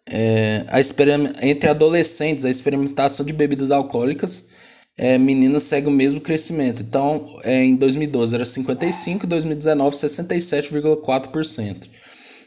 é, 0.09 0.65
a 0.69 0.81
entre 1.45 1.69
adolescentes, 1.69 2.45
a 2.45 2.51
experimentação 2.51 3.27
de 3.27 3.33
bebidas 3.33 3.73
alcoólicas 3.73 4.50
é, 5.03 5.17
meninas 5.17 5.63
segue 5.63 5.89
o 5.89 5.91
mesmo 5.91 6.21
crescimento. 6.21 6.83
Então, 6.83 7.27
é, 7.45 7.65
em 7.65 7.75
2012 7.75 8.35
era 8.35 8.45
55%, 8.45 9.25
em 9.25 9.27
2019 9.27 9.97
67,4%. 9.97 11.89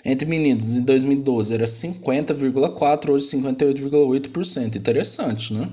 Entre 0.06 0.30
meninos, 0.30 0.78
em 0.78 0.84
2012 0.84 1.52
era 1.52 1.66
50,4%, 1.66 3.10
hoje 3.10 3.26
58,8%. 3.26 4.76
Interessante, 4.76 5.52
né? 5.52 5.68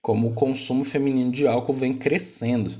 Como 0.00 0.28
o 0.28 0.32
consumo 0.32 0.82
feminino 0.82 1.30
de 1.30 1.46
álcool 1.46 1.74
vem 1.74 1.92
crescendo. 1.92 2.72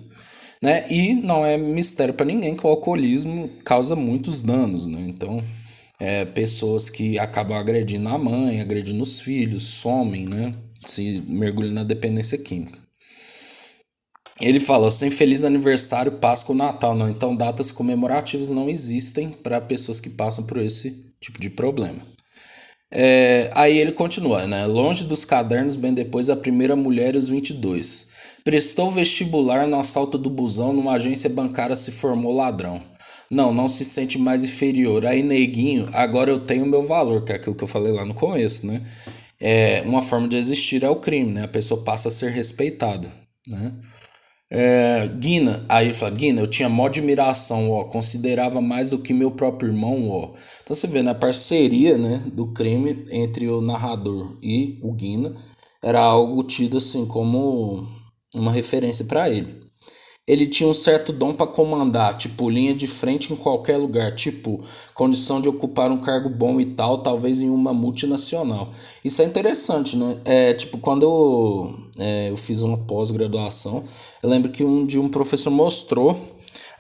Né? 0.63 0.87
E 0.91 1.15
não 1.15 1.45
é 1.45 1.59
mistério 1.59 2.15
para 2.15 2.25
ninguém 2.25 2.57
que 2.57 2.67
o 2.67 2.71
alcoolismo 2.71 3.51
causa 3.63 3.95
muitos 3.95 4.41
danos. 4.41 4.87
Né? 4.87 5.05
Então, 5.07 5.45
é, 6.01 6.25
pessoas 6.25 6.89
que 6.89 7.19
acabam 7.19 7.59
agredindo 7.59 8.09
a 8.09 8.17
mãe, 8.17 8.63
agredindo 8.63 9.03
os 9.03 9.21
filhos, 9.21 9.65
somem, 9.65 10.25
né? 10.25 10.55
se 10.83 11.23
mergulham 11.29 11.75
na 11.75 11.85
dependência 11.85 12.39
química. 12.39 12.84
Ele 14.41 14.59
fala 14.59 14.91
sem 14.91 15.11
feliz 15.11 15.45
aniversário, 15.45 16.13
Páscoa 16.13 16.55
ou 16.55 16.59
Natal. 16.59 16.95
Não, 16.95 17.09
então 17.09 17.37
datas 17.37 17.71
comemorativas 17.71 18.51
não 18.51 18.69
existem 18.69 19.31
para 19.31 19.61
pessoas 19.61 20.01
que 20.01 20.11
passam 20.11 20.45
por 20.45 20.59
esse 20.59 21.15
tipo 21.21 21.41
de 21.41 21.51
problema. 21.51 22.15
É, 22.97 23.51
aí 23.55 23.79
ele 23.79 23.93
continua, 23.93 24.47
né? 24.47 24.67
Longe 24.67 25.05
dos 25.05 25.25
cadernos, 25.25 25.75
bem 25.75 25.93
depois, 25.93 26.31
a 26.31 26.37
primeira 26.37 26.77
mulher 26.77 27.17
os 27.17 27.29
22. 27.29 28.07
Prestou 28.45 28.91
vestibular 28.91 29.67
no 29.67 29.79
assalto 29.79 30.17
do 30.17 30.31
busão, 30.31 30.73
numa 30.73 30.95
agência 30.95 31.31
bancária 31.31 31.75
se 31.75 31.91
formou 31.91 32.33
ladrão. 32.33 32.81
Não, 33.31 33.53
não 33.53 33.67
se 33.67 33.85
sente 33.85 34.19
mais 34.19 34.45
inferior. 34.45 35.07
Aí, 35.07 35.23
neguinho, 35.23 35.89
agora 35.93 36.31
eu 36.31 36.39
tenho 36.39 36.67
meu 36.67 36.83
valor, 36.85 37.25
que 37.25 37.33
é 37.33 37.37
aquilo 37.37 37.57
que 37.57 37.65
eu 37.65 37.69
falei 37.69 37.93
lá 37.93 38.05
no 38.05 38.15
começo, 38.15 38.67
né? 38.67 38.83
É, 39.41 39.83
uma 39.85 40.03
forma 40.03 40.29
de 40.29 40.37
existir 40.37 40.85
é 40.85 40.89
o 40.89 40.97
crime, 40.97 41.33
né? 41.33 41.45
A 41.45 41.49
pessoa 41.49 41.83
passa 41.83 42.09
a 42.09 42.11
ser 42.11 42.31
respeitada, 42.31 43.11
né? 43.49 43.73
É, 44.57 45.09
Guina, 45.09 45.67
aí 45.69 45.87
ele 45.87 45.95
fala, 45.95 46.13
Guina, 46.13 46.41
eu 46.41 46.47
tinha 46.47 46.69
mó 46.69 46.87
admiração, 46.87 47.73
ó, 47.73 47.85
considerava 47.87 48.61
mais 48.61 48.91
do 48.91 49.01
que 49.01 49.13
meu 49.13 49.33
próprio 49.33 49.69
irmão, 49.73 50.09
ó. 50.09 50.31
Então 50.63 50.77
você 50.77 50.87
vê, 50.87 51.03
na 51.03 51.13
né, 51.13 51.19
parceria, 51.19 51.99
né, 51.99 52.23
do 52.33 52.47
crime 52.53 53.05
entre 53.11 53.49
o 53.49 53.61
narrador 53.61 54.39
e 54.41 54.79
o 54.81 54.93
Guina, 54.93 55.35
era 55.83 56.01
algo 56.01 56.45
tido 56.45 56.77
assim 56.77 57.05
como 57.05 57.85
uma 58.37 58.53
referência 58.53 59.07
para 59.07 59.29
ele 59.29 59.64
ele 60.27 60.47
tinha 60.47 60.69
um 60.69 60.75
certo 60.75 61.13
dom 61.13 61.35
para 61.35 61.47
comandar, 61.47 62.17
tipo, 62.17 62.49
linha 62.49 62.75
de 62.75 62.87
frente 62.87 63.33
em 63.33 63.37
qualquer 63.37 63.77
lugar, 63.77 64.15
tipo, 64.15 64.59
condição 64.95 65.39
de 65.41 65.49
ocupar 65.51 65.91
um 65.91 65.99
cargo 65.99 66.31
bom 66.31 66.59
e 66.59 66.65
tal, 66.65 66.99
talvez 66.99 67.43
em 67.43 67.51
uma 67.51 67.75
multinacional. 67.75 68.71
Isso 69.05 69.21
é 69.21 69.27
interessante, 69.27 69.97
né? 69.97 70.17
É, 70.25 70.55
tipo, 70.55 70.79
quando 70.79 71.03
eu, 71.03 71.79
é, 71.99 72.31
eu 72.31 72.37
fiz 72.39 72.63
uma 72.63 72.79
pós-graduação, 72.79 73.85
eu 74.23 74.31
lembro 74.31 74.51
que 74.51 74.65
um 74.65 74.87
dia 74.87 75.01
um 75.01 75.11
professor 75.11 75.51
mostrou 75.51 76.19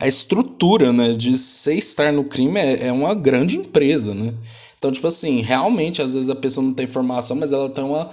a 0.01 0.09
estrutura, 0.09 0.93
né, 0.93 1.11
de 1.11 1.37
você 1.37 1.75
estar 1.75 2.13
no 2.13 2.25
crime 2.25 2.59
é, 2.59 2.89
é 2.89 2.93
uma 2.93 3.15
grande 3.15 3.59
empresa, 3.59 4.15
né? 4.15 4.35
Então, 4.79 4.91
tipo 4.91 5.07
assim, 5.07 5.41
realmente, 5.41 6.03
às 6.03 6.15
vezes 6.15 6.29
a 6.29 6.35
pessoa 6.35 6.65
não 6.65 6.75
tem 6.75 6.87
formação, 6.87 7.37
mas 7.37 7.53
ela 7.53 7.71
tem 7.71 7.85
uma 7.85 8.11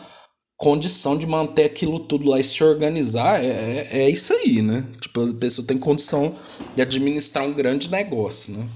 condição 0.62 1.18
de 1.18 1.26
manter 1.26 1.64
aquilo 1.64 1.98
tudo 1.98 2.30
lá 2.30 2.40
e 2.40 2.44
se 2.44 2.64
organizar, 2.64 3.44
é, 3.44 3.48
é, 3.48 3.88
é 4.04 4.10
isso 4.12 4.32
aí, 4.32 4.62
né? 4.62 4.86
Tipo, 5.02 5.24
a 5.24 5.34
pessoa 5.34 5.66
tem 5.66 5.76
condição 5.76 6.36
de 6.76 6.84
administrar 6.84 7.44
um 7.44 7.52
grande 7.52 7.90
negócio, 7.90 8.54
né? 8.54 8.68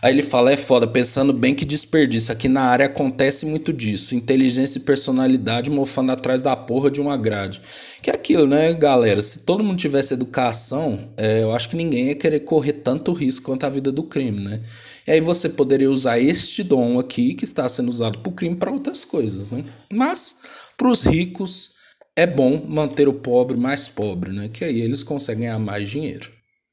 Aí 0.00 0.12
ele 0.12 0.22
fala, 0.22 0.52
é 0.52 0.56
foda, 0.56 0.86
pensando 0.86 1.32
bem 1.32 1.54
que 1.54 1.64
desperdício. 1.64 2.32
Aqui 2.32 2.48
na 2.48 2.62
área 2.62 2.86
acontece 2.86 3.44
muito 3.44 3.72
disso. 3.72 4.14
Inteligência 4.14 4.78
e 4.78 4.82
personalidade 4.82 5.70
mofando 5.70 6.12
atrás 6.12 6.42
da 6.42 6.56
porra 6.56 6.88
de 6.88 7.00
uma 7.00 7.16
grade. 7.16 7.60
Que 8.00 8.08
é 8.08 8.14
aquilo, 8.14 8.46
né, 8.46 8.72
galera? 8.74 9.20
Se 9.20 9.40
todo 9.40 9.64
mundo 9.64 9.76
tivesse 9.76 10.14
educação, 10.14 11.10
é, 11.16 11.42
eu 11.42 11.52
acho 11.52 11.68
que 11.68 11.76
ninguém 11.76 12.06
ia 12.06 12.14
querer 12.14 12.40
correr 12.40 12.74
tanto 12.74 13.12
risco 13.12 13.46
quanto 13.46 13.66
a 13.66 13.68
vida 13.68 13.90
do 13.90 14.04
crime, 14.04 14.40
né? 14.40 14.60
E 15.04 15.10
aí 15.10 15.20
você 15.20 15.48
poderia 15.48 15.90
usar 15.90 16.18
este 16.18 16.62
dom 16.62 17.00
aqui, 17.00 17.34
que 17.34 17.44
está 17.44 17.68
sendo 17.68 17.88
usado 17.88 18.20
pro 18.20 18.30
crime, 18.30 18.54
para 18.54 18.70
outras 18.70 19.04
coisas, 19.04 19.50
né? 19.50 19.64
Mas 19.92 20.36
para 20.78 20.88
os 20.88 21.02
ricos, 21.02 21.72
é 22.16 22.24
bom 22.24 22.64
manter 22.66 23.08
o 23.08 23.12
pobre 23.12 23.56
mais 23.56 23.88
pobre, 23.88 24.32
né? 24.32 24.48
Que 24.48 24.64
aí 24.64 24.80
eles 24.80 25.02
conseguem 25.02 25.46
ganhar 25.46 25.58
mais 25.58 25.90
dinheiro. 25.90 26.30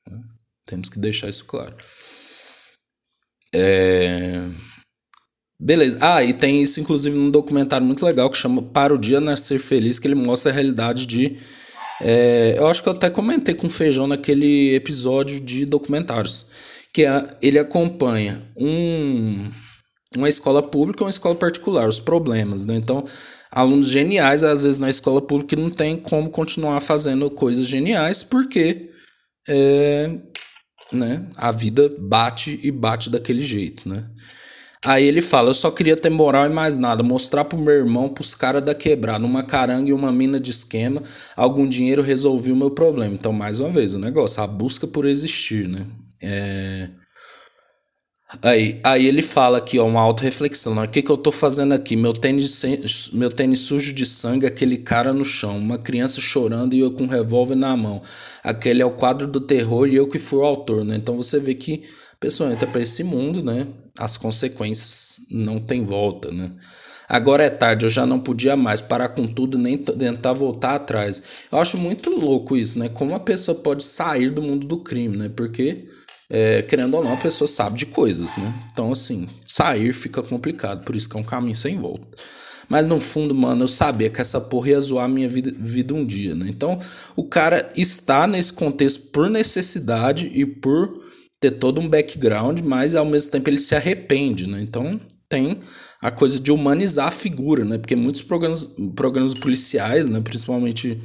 Né? 0.10 0.18
Temos 0.66 0.90
que 0.90 1.00
deixar 1.00 1.28
isso 1.28 1.44
claro. 1.46 1.76
É... 3.54 4.48
Beleza. 5.60 5.98
Ah, 6.02 6.24
e 6.24 6.34
tem 6.34 6.62
isso 6.62 6.80
inclusive 6.80 7.18
num 7.18 7.32
documentário 7.32 7.86
muito 7.86 8.06
legal 8.06 8.30
que 8.30 8.38
chama 8.38 8.62
Para 8.62 8.94
o 8.94 8.98
Dia 8.98 9.20
Nascer 9.20 9.60
Feliz, 9.60 9.98
que 9.98 10.08
ele 10.08 10.16
mostra 10.16 10.52
a 10.52 10.54
realidade 10.54 11.08
de. 11.08 11.38
É... 12.02 12.56
eu 12.58 12.68
acho 12.68 12.84
que 12.84 12.90
eu 12.90 12.94
até 12.94 13.10
comentei 13.10 13.56
com 13.56 13.68
o 13.68 13.70
Feijão 13.70 14.06
naquele 14.06 14.76
episódio 14.76 15.40
de 15.40 15.66
documentários. 15.66 16.46
Que 16.94 17.06
é, 17.06 17.24
ele 17.42 17.60
acompanha 17.60 18.40
um, 18.58 19.50
uma 20.18 20.30
escola 20.30 20.62
pública 20.62 21.04
ou 21.04 21.08
uma 21.08 21.12
escola 21.12 21.36
particular, 21.36 21.88
os 21.88 22.00
problemas, 22.00 22.66
né? 22.66 22.76
Então, 22.76 23.04
alunos 23.52 23.88
geniais, 23.88 24.44
às 24.44 24.64
vezes 24.64 24.80
na 24.80 24.90
escola 24.90 25.22
pública 25.22 25.56
não 25.56 25.70
tem 25.70 25.98
como 25.98 26.30
continuar 26.30 26.80
fazendo 26.82 27.30
coisas 27.30 27.68
geniais 27.68 28.24
porque 28.24 28.84
é, 29.48 30.20
né, 30.94 31.28
a 31.38 31.52
vida 31.52 31.94
bate 32.00 32.60
e 32.64 32.72
bate 32.72 33.10
daquele 33.10 33.42
jeito, 33.42 33.88
né? 33.88 34.10
Aí 34.86 35.04
ele 35.04 35.22
fala: 35.22 35.50
Eu 35.50 35.54
só 35.54 35.72
queria 35.72 35.96
ter 35.96 36.10
moral 36.10 36.46
e 36.46 36.50
mais 36.50 36.78
nada, 36.78 37.02
mostrar 37.02 37.46
pro 37.46 37.58
meu 37.58 37.74
irmão, 37.74 38.10
pros 38.10 38.36
caras 38.36 38.64
da 38.64 38.76
quebrada, 38.76 39.20
numa 39.20 39.44
caranga 39.44 39.90
e 39.90 39.94
uma 39.94 40.12
mina 40.12 40.40
de 40.40 40.52
esquema, 40.52 41.02
algum 41.36 41.68
dinheiro 41.68 42.04
resolvia 42.04 42.54
o 42.54 42.58
meu 42.58 42.70
problema. 42.70 43.14
Então, 43.14 43.34
mais 43.34 43.60
uma 43.60 43.70
vez, 43.70 43.96
o 43.96 44.00
negócio, 44.00 44.44
a 44.44 44.48
busca 44.48 44.86
por 44.86 45.06
existir, 45.06 45.68
né? 45.68 45.86
É 46.22 46.90
Aí, 48.42 48.80
aí 48.84 49.08
ele 49.08 49.22
fala 49.22 49.58
aqui, 49.58 49.80
ó, 49.80 49.86
uma 49.86 50.02
auto-reflexão. 50.02 50.76
Né? 50.76 50.84
O 50.84 50.88
que, 50.88 51.02
que 51.02 51.10
eu 51.10 51.18
tô 51.18 51.32
fazendo 51.32 51.74
aqui? 51.74 51.96
Meu 51.96 52.14
tênis, 52.14 53.10
meu 53.14 53.30
tênis 53.30 53.60
sujo 53.60 53.94
de 53.94 54.06
sangue, 54.06 54.46
aquele 54.46 54.78
cara 54.78 55.14
no 55.14 55.26
chão, 55.26 55.58
uma 55.58 55.78
criança 55.78 56.22
chorando 56.22 56.74
e 56.74 56.80
eu 56.80 56.92
com 56.92 57.04
um 57.04 57.08
revólver 57.08 57.56
na 57.56 57.76
mão. 57.76 58.02
Aquele 58.44 58.82
é 58.82 58.86
o 58.86 58.92
quadro 58.92 59.28
do 59.28 59.42
terror 59.42 59.88
e 59.88 59.96
eu 59.96 60.08
que 60.08 60.20
fui 60.20 60.40
o 60.40 60.46
autor, 60.46 60.84
né? 60.86 60.96
Então 60.96 61.16
você 61.16 61.40
vê 61.40 61.56
que 61.56 61.82
a 62.14 62.18
pessoa 62.18 62.52
entra 62.52 62.68
para 62.68 62.82
esse 62.82 63.04
mundo, 63.04 63.44
né? 63.44 63.68
As 63.98 64.18
consequências 64.18 65.22
não 65.32 65.60
tem 65.60 65.84
volta, 65.84 66.32
né? 66.32 66.52
Agora 67.08 67.44
é 67.44 67.50
tarde, 67.50 67.86
eu 67.86 67.90
já 67.90 68.06
não 68.06 68.20
podia 68.20 68.56
mais 68.56 68.82
parar 68.82 69.10
com 69.10 69.28
tudo 69.28 69.58
nem 69.60 69.78
tentar 69.78 70.34
voltar 70.34 70.76
atrás. 70.76 71.48
Eu 71.52 71.60
acho 71.60 71.78
muito 71.78 72.10
louco 72.10 72.58
isso, 72.58 72.80
né? 72.80 72.90
Como 72.90 73.14
a 73.14 73.20
pessoa 73.20 73.56
pode 73.56 73.84
sair 73.84 74.32
do 74.32 74.42
mundo 74.42 74.66
do 74.66 74.80
crime, 74.80 75.16
né? 75.16 75.30
Porque 75.30 75.86
é, 76.30 76.62
querendo 76.64 76.96
ou 76.96 77.04
não, 77.04 77.14
a 77.14 77.18
pessoa 77.18 77.48
sabe 77.48 77.78
de 77.78 77.86
coisas, 77.86 78.36
né? 78.36 78.54
Então, 78.72 78.92
assim, 78.92 79.28
sair 79.46 79.94
fica 79.94 80.24
complicado, 80.24 80.84
por 80.84 80.96
isso 80.96 81.10
que 81.10 81.18
é 81.18 81.20
um 81.20 81.24
caminho 81.24 81.56
sem 81.56 81.78
volta. 81.78 82.08
Mas 82.68 82.88
no 82.88 83.00
fundo, 83.00 83.36
mano, 83.36 83.64
eu 83.64 83.68
sabia 83.68 84.10
que 84.10 84.20
essa 84.20 84.42
porra 84.42 84.70
ia 84.70 84.82
zoar 84.82 85.06
a 85.06 85.08
minha 85.10 85.30
vida, 85.30 85.54
vida 85.58 85.94
um 85.94 86.06
dia, 86.06 86.34
né? 86.34 86.48
Então, 86.50 86.78
o 87.16 87.24
cara 87.24 87.70
está 87.76 88.26
nesse 88.26 88.54
contexto 88.54 89.12
por 89.12 89.30
necessidade 89.30 90.32
e 90.34 90.46
por 90.46 91.04
ter 91.40 91.52
todo 91.52 91.80
um 91.80 91.88
background, 91.88 92.62
mas 92.62 92.96
ao 92.96 93.06
mesmo 93.06 93.32
tempo 93.32 93.50
ele 93.50 93.58
se 93.58 93.76
arrepende, 93.76 94.48
né? 94.48 94.62
Então, 94.62 95.00
tem 95.30 95.60
a 96.02 96.10
coisa 96.10 96.40
de 96.40 96.52
humanizar 96.52 97.08
a 97.08 97.12
figura, 97.12 97.64
né? 97.64 97.78
Porque 97.78 97.96
muitos 97.96 98.22
programas, 98.22 98.76
programas 98.96 99.34
policiais, 99.34 100.08
né, 100.08 100.20
principalmente 100.22 101.00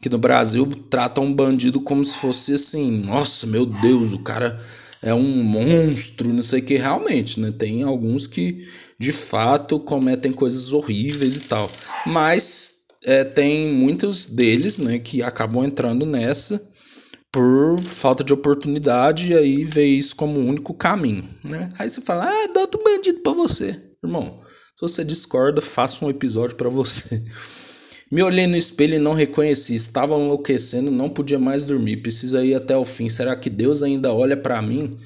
que 0.00 0.08
no 0.08 0.18
Brasil 0.18 0.66
tratam 0.88 1.24
um 1.24 1.34
bandido 1.34 1.80
como 1.80 2.04
se 2.04 2.18
fosse 2.18 2.54
assim, 2.54 3.00
nossa, 3.00 3.46
meu 3.46 3.66
Deus, 3.66 4.12
o 4.12 4.22
cara 4.22 4.58
é 5.02 5.12
um 5.14 5.42
monstro, 5.42 6.32
não 6.32 6.42
sei 6.42 6.60
o 6.60 6.64
que, 6.64 6.76
realmente, 6.76 7.40
né? 7.40 7.52
Tem 7.56 7.82
alguns 7.82 8.26
que 8.26 8.64
de 8.98 9.12
fato 9.12 9.78
cometem 9.80 10.32
coisas 10.32 10.72
horríveis 10.72 11.36
e 11.36 11.40
tal, 11.40 11.70
mas 12.06 12.78
é, 13.04 13.24
tem 13.24 13.72
muitos 13.72 14.26
deles, 14.26 14.78
né, 14.78 14.98
que 14.98 15.22
acabam 15.22 15.64
entrando 15.64 16.04
nessa 16.04 16.60
por 17.30 17.78
falta 17.80 18.24
de 18.24 18.32
oportunidade 18.32 19.32
e 19.32 19.36
aí 19.36 19.64
vê 19.64 19.84
isso 19.84 20.16
como 20.16 20.40
o 20.40 20.46
único 20.46 20.72
caminho, 20.74 21.22
né? 21.44 21.70
Aí 21.78 21.88
você 21.88 22.00
fala, 22.00 22.24
ah, 22.24 22.46
dá 22.52 22.60
outro 22.60 22.82
bandido 22.82 23.20
para 23.20 23.32
você, 23.32 23.80
irmão. 24.02 24.40
Se 24.74 24.80
você 24.80 25.04
discorda, 25.04 25.60
faça 25.60 26.04
um 26.04 26.10
episódio 26.10 26.56
para 26.56 26.70
você. 26.70 27.22
Me 28.10 28.22
olhei 28.22 28.46
no 28.46 28.56
espelho 28.56 28.94
e 28.94 28.98
não 28.98 29.12
reconheci. 29.12 29.74
Estava 29.74 30.14
enlouquecendo, 30.14 30.90
não 30.90 31.10
podia 31.10 31.38
mais 31.38 31.66
dormir. 31.66 31.98
Precisa 31.98 32.42
ir 32.42 32.54
até 32.54 32.74
o 32.76 32.84
fim. 32.84 33.08
Será 33.08 33.36
que 33.36 33.50
Deus 33.50 33.82
ainda 33.82 34.12
olha 34.12 34.36
para 34.36 34.62
mim? 34.62 34.96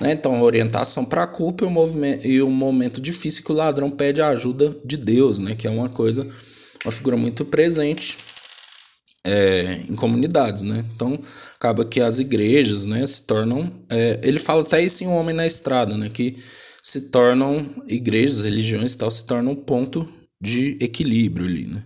Né? 0.00 0.12
Então, 0.12 0.40
orientação 0.40 1.04
para 1.04 1.24
a 1.24 1.26
culpa 1.26 1.64
e 1.64 1.66
o, 1.66 1.70
movimento, 1.70 2.26
e 2.26 2.40
o 2.40 2.48
momento 2.48 3.00
difícil 3.00 3.42
que 3.42 3.50
o 3.50 3.54
ladrão 3.54 3.90
pede 3.90 4.22
a 4.22 4.28
ajuda 4.28 4.76
de 4.84 4.96
Deus, 4.96 5.40
né? 5.40 5.56
que 5.56 5.66
é 5.66 5.70
uma 5.70 5.88
coisa, 5.88 6.26
uma 6.84 6.92
figura 6.92 7.16
muito 7.16 7.44
presente 7.44 8.16
é, 9.24 9.80
em 9.88 9.94
comunidades. 9.96 10.62
Né? 10.62 10.84
Então, 10.94 11.18
acaba 11.56 11.84
que 11.84 12.00
as 12.00 12.20
igrejas 12.20 12.86
né, 12.86 13.04
se 13.04 13.22
tornam. 13.22 13.68
É, 13.90 14.20
ele 14.22 14.38
fala 14.38 14.62
até 14.62 14.80
isso 14.80 15.02
em 15.02 15.08
Um 15.08 15.14
Homem 15.14 15.34
na 15.34 15.46
Estrada, 15.46 15.96
né? 15.96 16.08
que 16.08 16.36
se 16.80 17.10
tornam 17.10 17.66
igrejas, 17.88 18.44
religiões 18.44 18.92
e 18.92 18.98
tal, 18.98 19.10
se 19.10 19.26
tornam 19.26 19.52
um 19.52 19.56
ponto 19.56 20.08
de 20.40 20.76
equilíbrio 20.80 21.46
ali. 21.46 21.66
Né? 21.66 21.82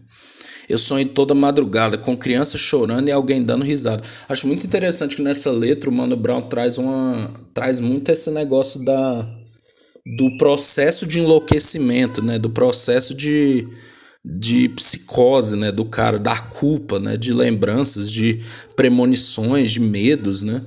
Eu 0.68 0.76
sonho 0.76 1.08
toda 1.08 1.34
madrugada 1.34 1.96
com 1.96 2.16
crianças 2.16 2.60
chorando 2.60 3.08
e 3.08 3.12
alguém 3.12 3.42
dando 3.42 3.64
risada. 3.64 4.02
Acho 4.28 4.46
muito 4.46 4.66
interessante 4.66 5.16
que 5.16 5.22
nessa 5.22 5.50
letra 5.50 5.88
o 5.88 5.92
Mano 5.92 6.16
Brown 6.16 6.42
traz 6.42 6.76
uma 6.76 7.32
traz 7.54 7.80
muito 7.80 8.10
esse 8.10 8.30
negócio 8.30 8.84
da 8.84 9.38
do 10.16 10.36
processo 10.38 11.06
de 11.06 11.20
enlouquecimento, 11.20 12.22
né? 12.22 12.38
Do 12.38 12.50
processo 12.50 13.14
de, 13.14 13.68
de 14.24 14.68
psicose, 14.70 15.56
né? 15.56 15.70
Do 15.70 15.84
cara, 15.84 16.18
da 16.18 16.36
culpa, 16.36 16.98
né? 16.98 17.16
De 17.16 17.32
lembranças, 17.32 18.10
de 18.10 18.40
premonições, 18.74 19.70
de 19.70 19.80
medos, 19.80 20.42
né? 20.42 20.62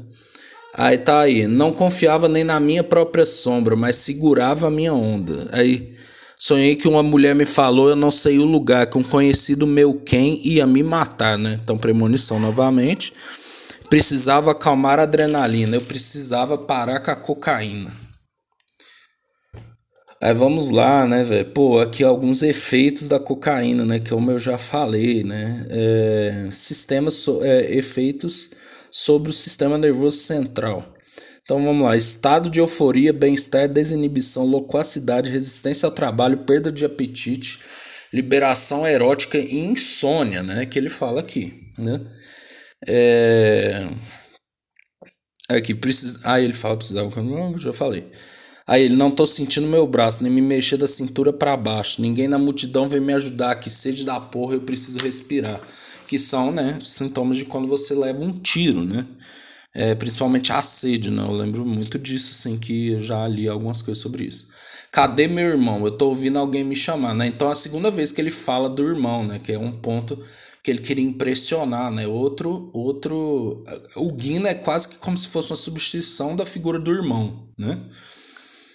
Aí 0.73 0.97
tá 0.97 1.21
aí, 1.21 1.47
não 1.47 1.73
confiava 1.73 2.29
nem 2.29 2.43
na 2.43 2.59
minha 2.59 2.83
própria 2.83 3.25
sombra, 3.25 3.75
mas 3.75 3.97
segurava 3.97 4.67
a 4.67 4.71
minha 4.71 4.93
onda. 4.93 5.49
Aí 5.51 5.90
sonhei 6.41 6.75
que 6.75 6.88
uma 6.88 7.04
mulher 7.04 7.36
me 7.36 7.45
falou, 7.45 7.89
eu 7.89 7.95
não 7.95 8.10
sei 8.10 8.39
o 8.39 8.45
lugar, 8.45 8.88
que 8.88 8.97
um 8.97 9.04
conhecido 9.04 9.67
meu 9.67 9.93
quem 9.93 10.41
ia 10.43 10.65
me 10.65 10.82
matar, 10.82 11.38
né? 11.38 11.60
Então 11.62 11.77
premonição 11.77 12.39
novamente. 12.39 13.13
Precisava 13.88 14.51
acalmar 14.51 14.99
a 14.99 15.04
adrenalina, 15.04 15.75
eu 15.75 15.82
precisava 15.82 16.58
parar 16.58 16.99
com 17.01 17.12
a 17.12 17.15
cocaína. 17.15 17.91
Aí 20.19 20.34
vamos 20.34 20.71
lá, 20.71 21.06
né, 21.06 21.23
velho? 21.23 21.45
Pô, 21.51 21.80
aqui 21.80 22.04
alguns 22.04 22.41
efeitos 22.41 23.08
da 23.08 23.19
cocaína, 23.19 23.86
né? 23.86 23.99
Que 23.99 24.10
como 24.10 24.32
eu 24.32 24.39
já 24.39 24.58
falei, 24.58 25.23
né? 25.23 25.67
É, 25.69 26.47
sistemas, 26.51 27.27
é, 27.41 27.75
efeitos 27.75 28.51
sobre 28.89 29.30
o 29.30 29.34
sistema 29.34 29.77
nervoso 29.77 30.17
central. 30.17 30.84
Então 31.43 31.63
vamos 31.63 31.84
lá: 31.84 31.95
estado 31.95 32.49
de 32.49 32.60
euforia, 32.60 33.13
bem-estar, 33.13 33.67
desinibição, 33.67 34.45
loquacidade, 34.45 35.30
resistência 35.30 35.86
ao 35.86 35.91
trabalho, 35.91 36.39
perda 36.39 36.71
de 36.71 36.86
apetite, 36.86 37.60
liberação 38.13 38.86
erótica 38.86 39.38
e 39.38 39.56
insônia, 39.58 40.43
né? 40.43 40.65
Que 40.65 40.80
ele 40.80 40.89
fala 40.89 41.21
aqui, 41.21 41.54
né? 41.77 42.01
É... 42.88 43.88
Aqui, 45.49 45.75
precisa. 45.75 46.19
Ah, 46.23 46.39
ele 46.39 46.54
fala 46.54 46.77
precisava. 46.77 47.10
Já 47.58 47.73
falei. 47.73 48.10
Aí 48.67 48.84
ele 48.84 48.95
não 48.95 49.12
tô 49.12 49.25
sentindo 49.25 49.67
meu 49.67 49.86
braço, 49.86 50.23
nem 50.23 50.32
me 50.32 50.41
mexer 50.41 50.77
da 50.77 50.88
cintura 50.88 51.34
para 51.34 51.58
baixo. 51.58 52.01
Ninguém 52.01 52.27
na 52.27 52.38
multidão 52.38 52.88
vem 52.88 53.01
me 53.01 53.13
ajudar. 53.13 53.56
Que 53.56 53.69
sede 53.69 54.06
da 54.06 54.19
porra, 54.19 54.54
eu 54.54 54.62
preciso 54.62 54.99
respirar 54.99 55.60
que 56.12 56.19
são 56.19 56.51
né, 56.51 56.77
sintomas 56.82 57.38
de 57.38 57.45
quando 57.45 57.69
você 57.69 57.95
leva 57.95 58.19
um 58.19 58.34
tiro, 58.38 58.84
né? 58.84 59.08
É, 59.73 59.95
principalmente 59.95 60.51
a 60.51 60.62
sede, 60.62 61.10
né? 61.10 61.23
Eu 61.23 61.31
lembro 61.31 61.65
muito 61.65 61.97
disso, 61.97 62.31
assim, 62.31 62.57
que 62.57 62.89
eu 62.91 62.99
já 62.99 63.25
li 63.27 63.47
algumas 63.47 63.81
coisas 63.81 64.01
sobre 64.01 64.25
isso. 64.25 64.47
Cadê 64.91 65.29
meu 65.29 65.45
irmão? 65.45 65.86
Eu 65.86 65.91
tô 65.91 66.10
ouvindo 66.10 66.38
alguém 66.38 66.63
me 66.63 66.75
chamar, 66.75 67.13
né? 67.13 67.27
Então 67.27 67.47
é 67.47 67.51
a 67.53 67.55
segunda 67.55 67.89
vez 67.89 68.12
que 68.12 68.19
ele 68.19 68.31
fala 68.31 68.69
do 68.69 68.84
irmão, 68.84 69.25
né? 69.25 69.39
Que 69.39 69.53
é 69.53 69.60
um 69.60 69.71
ponto 69.71 70.19
que 70.62 70.69
ele 70.69 70.81
queria 70.81 71.05
impressionar, 71.05 71.89
né? 71.91 72.05
Outro, 72.05 72.69
outro... 72.73 73.63
O 73.95 74.12
Guina 74.12 74.49
é 74.49 74.55
quase 74.55 74.89
que 74.89 74.95
como 74.97 75.17
se 75.17 75.29
fosse 75.29 75.51
uma 75.51 75.55
substituição 75.55 76.36
da 76.36 76.45
figura 76.45 76.77
do 76.77 76.91
irmão, 76.91 77.47
né? 77.57 77.81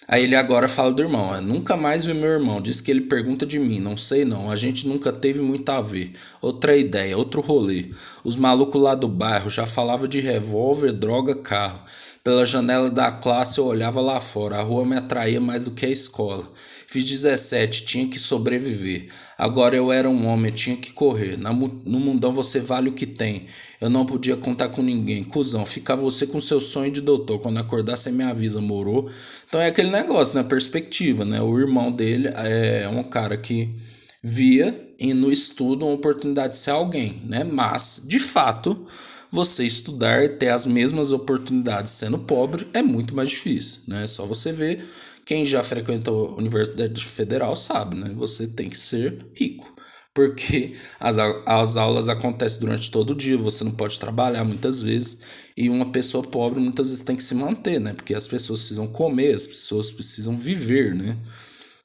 Aí 0.09 0.23
ele 0.23 0.37
agora 0.37 0.69
fala 0.69 0.93
do 0.93 1.03
irmão. 1.03 1.41
Nunca 1.43 1.77
mais 1.77 2.05
vi 2.05 2.15
meu 2.15 2.31
irmão. 2.31 2.61
Diz 2.61 2.81
que 2.81 2.91
ele 2.91 3.03
pergunta 3.03 3.45
de 3.45 3.59
mim. 3.59 3.81
Não 3.81 3.97
sei 3.97 4.25
não. 4.25 4.51
A 4.51 4.57
gente 4.57 4.87
nunca 4.87 5.11
teve 5.11 5.41
muito 5.41 5.69
a 5.71 5.83
ver. 5.83 6.13
Outra 6.41 6.77
ideia, 6.77 7.19
outro 7.19 7.41
rolê. 7.41 7.87
Os 8.23 8.37
malucos 8.37 8.81
lá 8.81 8.95
do 8.95 9.09
bairro 9.09 9.51
já 9.51 9.67
falavam 9.67 10.07
de 10.07 10.21
revólver, 10.21 10.93
droga, 10.93 11.35
carro. 11.35 11.81
Pela 12.23 12.45
janela 12.45 12.91
da 12.91 13.11
classe 13.13 13.59
eu 13.59 13.67
olhava 13.67 14.01
lá 14.01 14.21
fora. 14.21 14.59
A 14.59 14.63
rua 14.63 14.85
me 14.85 14.97
atraía 14.97 15.41
mais 15.41 15.65
do 15.65 15.73
que 15.73 15.87
a 15.87 15.91
escola. 15.91 16.45
Fiz 16.89 17.05
17, 17.09 17.85
tinha 17.85 18.07
que 18.07 18.19
sobreviver. 18.19 19.09
Agora 19.37 19.77
eu 19.77 19.93
era 19.93 20.09
um 20.09 20.27
homem, 20.27 20.51
tinha 20.51 20.77
que 20.77 20.93
correr. 20.93 21.37
no 21.37 22.01
mundão 22.01 22.33
você 22.33 22.59
vale 22.59 22.89
o 22.89 22.93
que 22.93 23.07
tem. 23.07 23.47
Eu 23.81 23.91
não 23.91 24.07
podia 24.07 24.37
contar 24.37 24.71
com 24.71 24.83
ninguém. 24.83 25.23
Cusão, 25.23 25.67
fica 25.67 25.95
você 25.95 26.27
com 26.27 26.41
seu 26.41 26.61
sonho 26.61 26.91
de 26.91 27.01
doutor. 27.01 27.39
Quando 27.39 27.59
acordar, 27.59 27.97
você 27.97 28.11
me 28.11 28.25
avisa, 28.25 28.61
morou? 28.61 29.11
Então 29.47 29.61
é 29.61 29.67
aquele 29.67 29.91
negócio, 29.97 30.37
né? 30.37 30.43
Perspectiva, 30.43 31.25
né? 31.25 31.41
O 31.41 31.59
irmão 31.59 31.91
dele 31.91 32.29
é 32.35 32.89
um 32.89 33.03
cara 33.03 33.37
que 33.37 33.75
via 34.23 34.95
e 34.99 35.13
no 35.15 35.31
estudo 35.31 35.87
uma 35.87 35.95
oportunidade 35.95 36.55
de 36.55 36.59
ser 36.59 36.71
alguém, 36.71 37.21
né? 37.25 37.45
Mas, 37.45 38.03
de 38.07 38.19
fato, 38.19 38.87
você 39.31 39.65
estudar 39.65 40.25
e 40.25 40.31
ter 40.31 40.49
as 40.49 40.67
mesmas 40.67 41.13
oportunidades 41.13 41.93
sendo 41.93 42.19
pobre 42.19 42.67
é 42.73 42.83
muito 42.83 43.15
mais 43.15 43.31
difícil, 43.31 43.81
né? 43.87 44.07
Só 44.07 44.27
você 44.27 44.53
ver 44.53 44.83
quem 45.25 45.45
já 45.45 45.63
frequentou 45.63 46.29
a 46.29 46.37
Universidade 46.37 47.05
Federal 47.05 47.55
sabe, 47.57 47.97
né? 47.97 48.13
Você 48.15 48.47
tem 48.47 48.69
que 48.69 48.79
ser 48.79 49.27
rico. 49.35 49.76
Porque 50.17 50.73
as, 50.99 51.19
as 51.45 51.77
aulas 51.77 52.09
acontecem 52.09 52.61
durante 52.61 52.91
todo 52.91 53.11
o 53.11 53.15
dia, 53.15 53.37
você 53.37 53.63
não 53.63 53.73
pode 53.73 54.01
trabalhar 54.01 54.45
muitas 54.45 54.81
vezes. 54.81 55.21
E 55.55 55.69
uma 55.69 55.93
pessoa 55.93 56.25
pobre 56.25 56.59
muitas 56.59 56.89
vezes 56.89 57.05
tem 57.05 57.15
que 57.15 57.23
se 57.23 57.35
manter, 57.35 57.79
né? 57.79 57.93
Porque 57.93 58.15
as 58.15 58.27
pessoas 58.27 58.61
precisam 58.61 58.87
comer, 58.87 59.35
as 59.35 59.47
pessoas 59.47 59.91
precisam 59.91 60.39
viver, 60.39 60.95
né? 60.95 61.19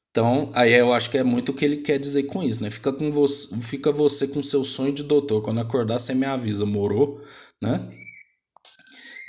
Então, 0.10 0.50
aí 0.56 0.74
eu 0.74 0.94
acho 0.94 1.10
que 1.10 1.18
é 1.18 1.26
muito 1.26 1.50
o 1.50 1.54
que 1.54 1.66
ele 1.66 1.78
quer 1.78 2.00
dizer 2.00 2.24
com 2.24 2.42
isso, 2.42 2.64
né? 2.64 2.72
Fica, 2.72 2.94
com 2.94 3.12
você, 3.12 3.54
fica 3.58 3.92
você 3.92 4.26
com 4.28 4.42
seu 4.42 4.64
sonho 4.64 4.94
de 4.94 5.04
doutor. 5.04 5.42
Quando 5.42 5.60
acordar, 5.60 6.00
você 6.00 6.14
me 6.14 6.26
avisa, 6.26 6.66
morou, 6.66 7.22
né? 7.62 7.86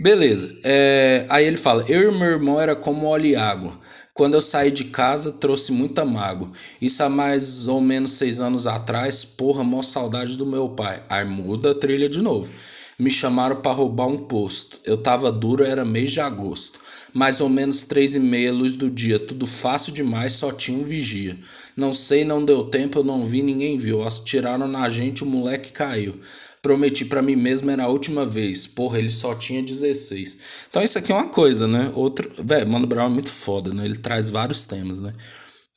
Beleza. 0.00 0.60
É, 0.64 1.26
aí 1.28 1.44
ele 1.44 1.56
fala: 1.56 1.84
Eu 1.88 2.12
e 2.12 2.18
meu 2.18 2.28
irmão 2.28 2.60
era 2.60 2.76
como 2.76 3.06
óleo 3.06 3.26
e 3.26 3.36
água. 3.36 3.76
Quando 4.14 4.34
eu 4.34 4.42
saí 4.42 4.70
de 4.70 4.84
casa, 4.84 5.32
trouxe 5.32 5.72
muita 5.72 6.04
mágoa. 6.04 6.50
Isso 6.82 7.02
há 7.02 7.08
mais 7.08 7.66
ou 7.66 7.80
menos 7.80 8.12
seis 8.12 8.40
anos 8.40 8.66
atrás. 8.66 9.24
Porra, 9.24 9.64
mó 9.64 9.80
saudade 9.80 10.36
do 10.36 10.44
meu 10.44 10.68
pai. 10.68 11.02
Aí 11.08 11.24
muda 11.24 11.70
a 11.70 11.74
trilha 11.74 12.10
de 12.10 12.20
novo. 12.22 12.52
Me 12.98 13.10
chamaram 13.10 13.56
para 13.56 13.72
roubar 13.72 14.06
um 14.06 14.18
posto. 14.18 14.78
Eu 14.84 14.98
tava 14.98 15.32
duro, 15.32 15.64
era 15.64 15.82
mês 15.82 16.12
de 16.12 16.20
agosto. 16.20 16.78
Mais 17.14 17.40
ou 17.40 17.48
menos 17.48 17.84
três 17.84 18.14
e 18.14 18.20
meia 18.20 18.52
luz 18.52 18.76
do 18.76 18.90
dia. 18.90 19.18
Tudo 19.18 19.46
fácil 19.46 19.94
demais, 19.94 20.34
só 20.34 20.52
tinha 20.52 20.78
um 20.78 20.84
vigia. 20.84 21.38
Não 21.74 21.90
sei, 21.90 22.22
não 22.22 22.44
deu 22.44 22.64
tempo, 22.64 22.98
eu 22.98 23.04
não 23.04 23.24
vi, 23.24 23.40
ninguém 23.40 23.78
viu. 23.78 24.06
Tiraram 24.24 24.68
na 24.68 24.88
gente, 24.90 25.24
o 25.24 25.26
moleque 25.26 25.72
caiu. 25.72 26.14
Prometi 26.62 27.06
para 27.06 27.20
mim 27.20 27.34
mesmo 27.34 27.72
era 27.72 27.82
a 27.82 27.88
última 27.88 28.24
vez. 28.24 28.68
Porra, 28.68 29.00
ele 29.00 29.10
só 29.10 29.34
tinha 29.34 29.60
16. 29.60 30.38
Então 30.70 30.80
isso 30.80 30.96
aqui 30.96 31.10
é 31.10 31.14
uma 31.14 31.26
coisa, 31.26 31.66
né? 31.66 31.90
Outro, 31.92 32.30
velho, 32.44 32.70
Mano 32.70 32.86
Brown 32.86 33.06
é 33.06 33.08
muito 33.08 33.30
foda, 33.30 33.74
né? 33.74 33.84
Ele 33.84 33.98
traz 34.02 34.30
vários 34.30 34.64
temas, 34.64 35.00
né? 35.00 35.12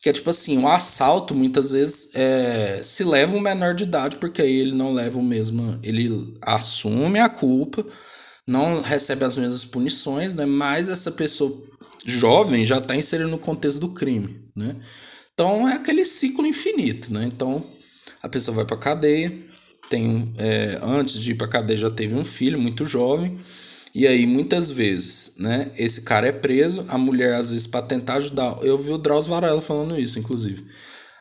Que 0.01 0.09
é 0.09 0.13
tipo 0.13 0.29
assim, 0.29 0.57
o 0.57 0.67
assalto 0.67 1.33
muitas 1.33 1.71
vezes 1.71 2.11
é, 2.13 2.81
se 2.83 3.03
leva 3.03 3.35
um 3.35 3.39
menor 3.39 3.73
de 3.73 3.85
idade, 3.85 4.17
porque 4.17 4.41
aí 4.41 4.59
ele 4.59 4.73
não 4.73 4.93
leva 4.93 5.19
o 5.19 5.23
mesmo. 5.23 5.79
Ele 5.81 6.37
assume 6.41 7.19
a 7.19 7.29
culpa, 7.29 7.85
não 8.47 8.81
recebe 8.81 9.25
as 9.25 9.37
mesmas 9.37 9.65
punições, 9.65 10.33
né? 10.35 10.45
Mas 10.45 10.89
essa 10.89 11.11
pessoa 11.11 11.51
jovem 12.05 12.63
já 12.63 12.77
está 12.77 12.95
inserido 12.95 13.29
no 13.29 13.39
contexto 13.39 13.79
do 13.79 13.89
crime, 13.89 14.43
né? 14.55 14.75
Então 15.33 15.67
é 15.67 15.73
aquele 15.73 16.05
ciclo 16.05 16.45
infinito, 16.45 17.11
né? 17.13 17.25
Então 17.25 17.63
a 18.21 18.29
pessoa 18.29 18.55
vai 18.55 18.65
para 18.65 18.77
cadeia, 18.77 19.35
tem 19.89 20.33
é, 20.37 20.79
antes 20.83 21.21
de 21.21 21.31
ir 21.31 21.35
para 21.35 21.47
cadeia 21.47 21.77
já 21.77 21.89
teve 21.89 22.15
um 22.15 22.23
filho 22.23 22.59
muito 22.59 22.85
jovem 22.85 23.37
e 23.95 24.05
aí 24.05 24.27
muitas 24.27 24.69
vezes 24.69 25.35
né 25.39 25.71
esse 25.77 26.01
cara 26.01 26.27
é 26.27 26.31
preso 26.31 26.85
a 26.89 26.97
mulher 26.97 27.33
às 27.35 27.51
vezes 27.51 27.65
para 27.65 27.85
tentar 27.85 28.15
ajudar. 28.15 28.57
Eu 28.61 28.77
vi 28.77 28.91
o 28.91 28.97
Drauzio 28.97 29.31
Varela 29.31 29.61
falando 29.61 29.99
isso 29.99 30.19
inclusive. 30.19 30.63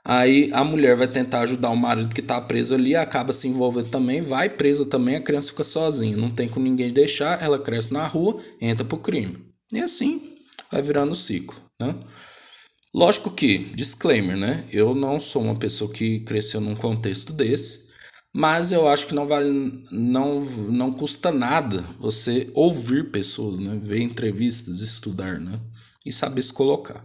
Aí 0.05 0.51
a 0.53 0.63
mulher 0.63 0.97
vai 0.97 1.09
tentar 1.09 1.41
ajudar 1.41 1.71
o 1.71 1.77
marido 1.77 2.15
que 2.15 2.21
está 2.21 2.39
preso 2.41 2.75
ali 2.75 2.95
acaba 2.95 3.33
se 3.33 3.49
envolvendo 3.49 3.89
também 3.89 4.21
vai 4.21 4.51
presa 4.51 4.85
também 4.85 5.17
a 5.17 5.21
criança 5.21 5.51
fica 5.51 5.65
sozinha. 5.65 6.17
Não 6.17 6.31
tem 6.31 6.49
com 6.49 6.61
ninguém 6.61 6.93
deixar 6.93 7.43
ela 7.43 7.59
cresce 7.59 7.93
na 7.93 8.07
rua 8.07 8.37
entra 8.61 8.85
pro 8.85 8.99
crime. 8.99 9.39
E 9.73 9.79
assim 9.79 10.21
vai 10.71 10.83
virando 10.83 11.15
ciclo 11.15 11.65
né? 11.81 11.95
Lógico 12.95 13.31
que, 13.31 13.59
disclaimer, 13.75 14.37
né? 14.37 14.65
Eu 14.71 14.95
não 14.95 15.19
sou 15.19 15.43
uma 15.43 15.57
pessoa 15.57 15.91
que 15.91 16.21
cresceu 16.21 16.61
num 16.61 16.77
contexto 16.77 17.33
desse. 17.33 17.84
Mas 18.37 18.73
eu 18.73 18.89
acho 18.89 19.07
que 19.07 19.15
não 19.15 19.29
vale, 19.29 19.73
não, 19.93 20.41
não 20.69 20.93
custa 20.93 21.31
nada 21.31 21.85
você 22.01 22.51
ouvir 22.53 23.13
pessoas, 23.13 23.61
né? 23.61 23.79
Ver 23.81 24.03
entrevistas, 24.03 24.81
estudar, 24.81 25.39
né? 25.39 25.61
E 26.05 26.13
saber 26.13 26.43
se 26.43 26.53
colocar. 26.53 27.01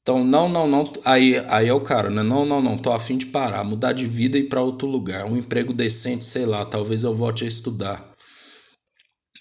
Então, 0.00 0.24
não, 0.24 0.48
não, 0.48 0.66
não. 0.66 0.90
Aí, 1.04 1.36
aí 1.48 1.68
é 1.68 1.74
o 1.74 1.80
cara, 1.80 2.08
né? 2.08 2.22
Não, 2.22 2.46
não, 2.46 2.62
não. 2.62 2.78
Tô 2.78 2.90
afim 2.90 3.18
de 3.18 3.26
parar, 3.26 3.64
mudar 3.64 3.92
de 3.92 4.06
vida 4.06 4.38
e 4.38 4.42
ir 4.42 4.48
para 4.48 4.62
outro 4.62 4.88
lugar. 4.88 5.26
Um 5.26 5.36
emprego 5.36 5.74
decente, 5.74 6.24
sei 6.24 6.46
lá. 6.46 6.64
Talvez 6.64 7.04
eu 7.04 7.14
volte 7.14 7.44
a 7.44 7.48
estudar. 7.48 8.15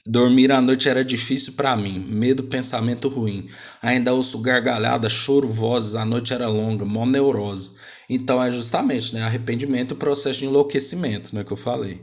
Dormir 0.08 0.52
à 0.52 0.62
noite 0.62 0.88
era 0.88 1.04
difícil 1.04 1.54
para 1.54 1.76
mim, 1.76 1.98
medo, 2.08 2.44
pensamento 2.44 3.10
ruim. 3.10 3.48
Ainda 3.82 4.14
ouço 4.14 4.40
gargalhada, 4.40 5.10
choro, 5.10 5.48
vozes, 5.48 5.96
a 5.96 6.06
noite 6.06 6.32
era 6.32 6.48
longa, 6.48 6.86
mó 6.86 7.08
neurose. 7.08 7.72
Então 8.08 8.44
é 8.44 8.52
justamente, 8.52 9.16
né, 9.16 9.24
arrependimento 9.24 9.96
e 9.96 9.98
processo 9.98 10.42
de 10.42 10.46
enlouquecimento, 10.46 11.36
né, 11.36 11.44
que 11.44 11.52
eu 11.52 11.58
falei. 11.58 12.00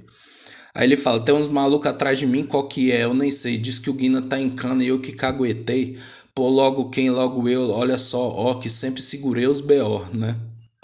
Aí 0.74 0.84
ele 0.84 0.96
fala: 0.96 1.20
tem 1.20 1.32
uns 1.32 1.46
malucos 1.46 1.88
atrás 1.88 2.18
de 2.18 2.26
mim, 2.26 2.44
qual 2.44 2.66
que 2.66 2.90
é? 2.90 3.04
Eu 3.04 3.14
nem 3.14 3.30
sei. 3.30 3.56
Diz 3.56 3.78
que 3.78 3.90
o 3.90 3.94
Guina 3.94 4.20
tá 4.20 4.40
em 4.40 4.50
cana 4.50 4.82
e 4.82 4.88
eu 4.88 4.98
que 4.98 5.12
caguetei. 5.12 5.96
Pô, 6.34 6.48
logo 6.48 6.88
quem, 6.90 7.08
logo 7.08 7.48
eu, 7.48 7.70
olha 7.70 7.98
só, 7.98 8.30
ó, 8.30 8.54
que 8.54 8.68
sempre 8.68 9.00
segurei 9.00 9.46
os 9.46 9.60
B.O., 9.60 10.04
né? 10.12 10.36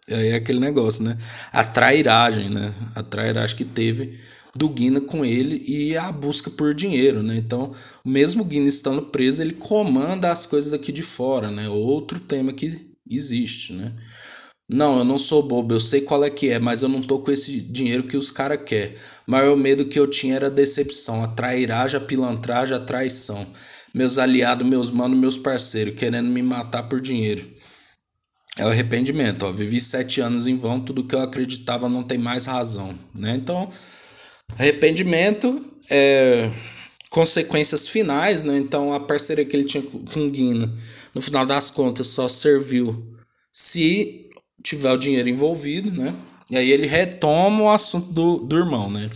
Aí 0.09 0.29
é 0.29 0.35
aquele 0.37 0.61
negócio, 0.61 1.03
né? 1.03 1.17
A 1.53 1.65
trairagem, 1.65 2.49
né? 2.51 2.73
A 2.95 3.03
trairagem 3.03 3.57
que 3.57 3.65
teve 3.65 4.19
do 4.59 4.69
Guina 4.69 5.01
com 5.01 5.25
ele 5.25 5.63
e 5.67 5.97
a 5.97 6.11
busca 6.11 6.51
por 6.51 6.75
dinheiro, 6.75 7.23
né? 7.23 7.37
Então, 7.37 7.73
mesmo 8.05 8.43
o 8.43 8.45
Guina 8.45 8.67
estando 8.67 9.03
preso, 9.03 9.41
ele 9.41 9.55
comanda 9.55 10.33
as 10.33 10.45
coisas 10.45 10.73
aqui 10.73 10.91
de 10.91 11.03
fora, 11.03 11.51
né? 11.51 11.69
Outro 11.69 12.19
tema 12.19 12.53
que 12.53 12.91
existe, 13.09 13.73
né? 13.73 13.95
Não, 14.71 14.99
eu 14.99 15.05
não 15.05 15.17
sou 15.17 15.43
bobo, 15.43 15.75
eu 15.75 15.81
sei 15.81 16.03
qual 16.03 16.23
é 16.23 16.29
que 16.29 16.51
é, 16.51 16.59
mas 16.59 16.83
eu 16.83 16.91
não 16.91 17.01
tô 17.01 17.21
com 17.21 17.31
esse 17.31 17.59
dinheiro 17.61 18.03
que 18.03 18.19
os 18.19 18.31
caras 18.31 18.61
querem. 18.67 18.95
O 19.27 19.31
maior 19.31 19.57
medo 19.57 19.87
que 19.87 19.99
eu 19.99 20.07
tinha 20.07 20.35
era 20.35 20.49
a 20.49 20.51
decepção, 20.51 21.25
a 21.25 21.29
trairagem, 21.29 21.97
a 21.97 22.05
pilantragem, 22.05 22.77
a 22.77 22.81
traição. 22.81 23.47
Meus 23.95 24.19
aliados, 24.19 24.69
meus 24.69 24.91
manos, 24.91 25.19
meus 25.19 25.39
parceiros, 25.39 25.95
querendo 25.95 26.29
me 26.29 26.43
matar 26.43 26.83
por 26.83 27.01
dinheiro. 27.01 27.49
É 28.59 28.65
o 28.67 28.69
arrependimento, 28.69 29.47
ó. 29.47 29.53
Vivi 29.53 29.81
sete 29.81 30.21
anos 30.21 30.47
em 30.47 30.59
vão, 30.59 30.81
tudo 30.81 31.05
que 31.05 31.15
eu 31.15 31.23
acreditava 31.23 31.89
não 31.89 32.03
tem 32.03 32.19
mais 32.19 32.45
razão, 32.45 32.95
né? 33.19 33.35
Então, 33.37 33.71
arrependimento 34.57 35.65
é 35.91 36.51
consequências 37.11 37.89
finais, 37.89 38.45
né? 38.45 38.59
Então, 38.59 38.93
a 38.93 39.01
parceria 39.01 39.45
que 39.45 39.57
ele 39.57 39.65
tinha 39.65 39.83
com 39.83 40.31
Guina, 40.31 40.73
no 41.15 41.21
final 41.21 41.47
das 41.47 41.71
contas, 41.71 42.09
só 42.09 42.29
serviu 42.29 43.05
se 43.53 44.29
tiver 44.63 44.93
o 44.93 44.97
dinheiro 44.97 45.29
envolvido, 45.29 45.91
né? 45.91 46.15
E 46.51 46.57
aí 46.57 46.71
ele 46.71 46.87
retoma 46.87 47.65
o 47.65 47.71
assunto 47.71 48.13
do, 48.13 48.39
do 48.39 48.57
irmão, 48.57 48.91
né? 48.91 49.11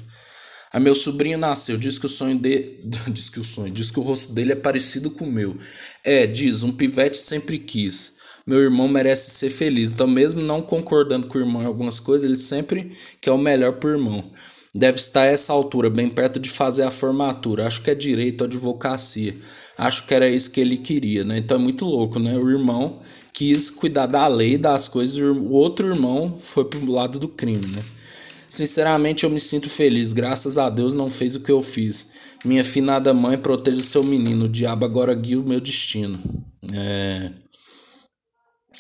A 0.72 0.80
meu 0.80 0.94
sobrinho 0.94 1.36
nasceu, 1.36 1.76
diz 1.76 1.98
que 1.98 2.06
o 2.06 2.08
sonho 2.08 2.38
dele. 2.38 2.66
diz 3.12 3.28
que 3.28 3.38
o 3.38 3.44
sonho, 3.44 3.70
diz 3.70 3.90
que 3.90 4.00
o 4.00 4.02
rosto 4.02 4.32
dele 4.32 4.52
é 4.52 4.56
parecido 4.56 5.10
com 5.10 5.26
o 5.26 5.32
meu. 5.32 5.56
É, 6.02 6.26
diz, 6.26 6.62
um 6.62 6.72
pivete 6.72 7.16
sempre 7.16 7.58
quis. 7.58 8.16
Meu 8.46 8.58
irmão 8.58 8.88
merece 8.88 9.30
ser 9.32 9.50
feliz. 9.50 9.92
Então, 9.92 10.06
mesmo 10.06 10.40
não 10.40 10.62
concordando 10.62 11.26
com 11.26 11.38
o 11.38 11.40
irmão 11.40 11.62
em 11.62 11.66
algumas 11.66 12.00
coisas, 12.00 12.24
ele 12.24 12.36
sempre 12.36 12.90
quer 13.20 13.32
o 13.32 13.38
melhor 13.38 13.74
pro 13.74 13.90
irmão. 13.90 14.32
Deve 14.74 14.96
estar 14.96 15.22
a 15.22 15.26
essa 15.26 15.52
altura, 15.52 15.90
bem 15.90 16.08
perto 16.08 16.40
de 16.40 16.48
fazer 16.48 16.82
a 16.84 16.90
formatura. 16.90 17.66
Acho 17.66 17.82
que 17.82 17.90
é 17.90 17.94
direito, 17.94 18.44
advocacia. 18.44 19.36
Acho 19.76 20.06
que 20.06 20.14
era 20.14 20.28
isso 20.28 20.50
que 20.50 20.60
ele 20.60 20.78
queria, 20.78 21.24
né? 21.24 21.38
Então 21.38 21.58
é 21.58 21.60
muito 21.60 21.84
louco, 21.84 22.18
né? 22.18 22.34
O 22.36 22.50
irmão 22.50 22.98
quis 23.34 23.70
cuidar 23.70 24.06
da 24.06 24.26
lei, 24.26 24.56
das 24.56 24.88
coisas, 24.88 25.16
o 25.18 25.50
outro 25.50 25.88
irmão 25.88 26.36
foi 26.38 26.64
pro 26.64 26.90
lado 26.90 27.18
do 27.18 27.28
crime, 27.28 27.66
né? 27.66 27.82
Sinceramente, 28.48 29.24
eu 29.24 29.30
me 29.30 29.40
sinto 29.40 29.68
feliz. 29.68 30.12
Graças 30.12 30.58
a 30.58 30.68
Deus 30.68 30.94
não 30.94 31.08
fez 31.08 31.34
o 31.34 31.40
que 31.40 31.50
eu 31.50 31.62
fiz. 31.62 32.12
Minha 32.44 32.62
finada 32.62 33.14
mãe 33.14 33.38
proteja 33.38 33.82
seu 33.82 34.02
menino. 34.02 34.44
O 34.44 34.48
diabo 34.48 34.84
agora 34.84 35.14
guia 35.14 35.40
o 35.40 35.48
meu 35.48 35.58
destino. 35.58 36.18
É... 36.70 37.30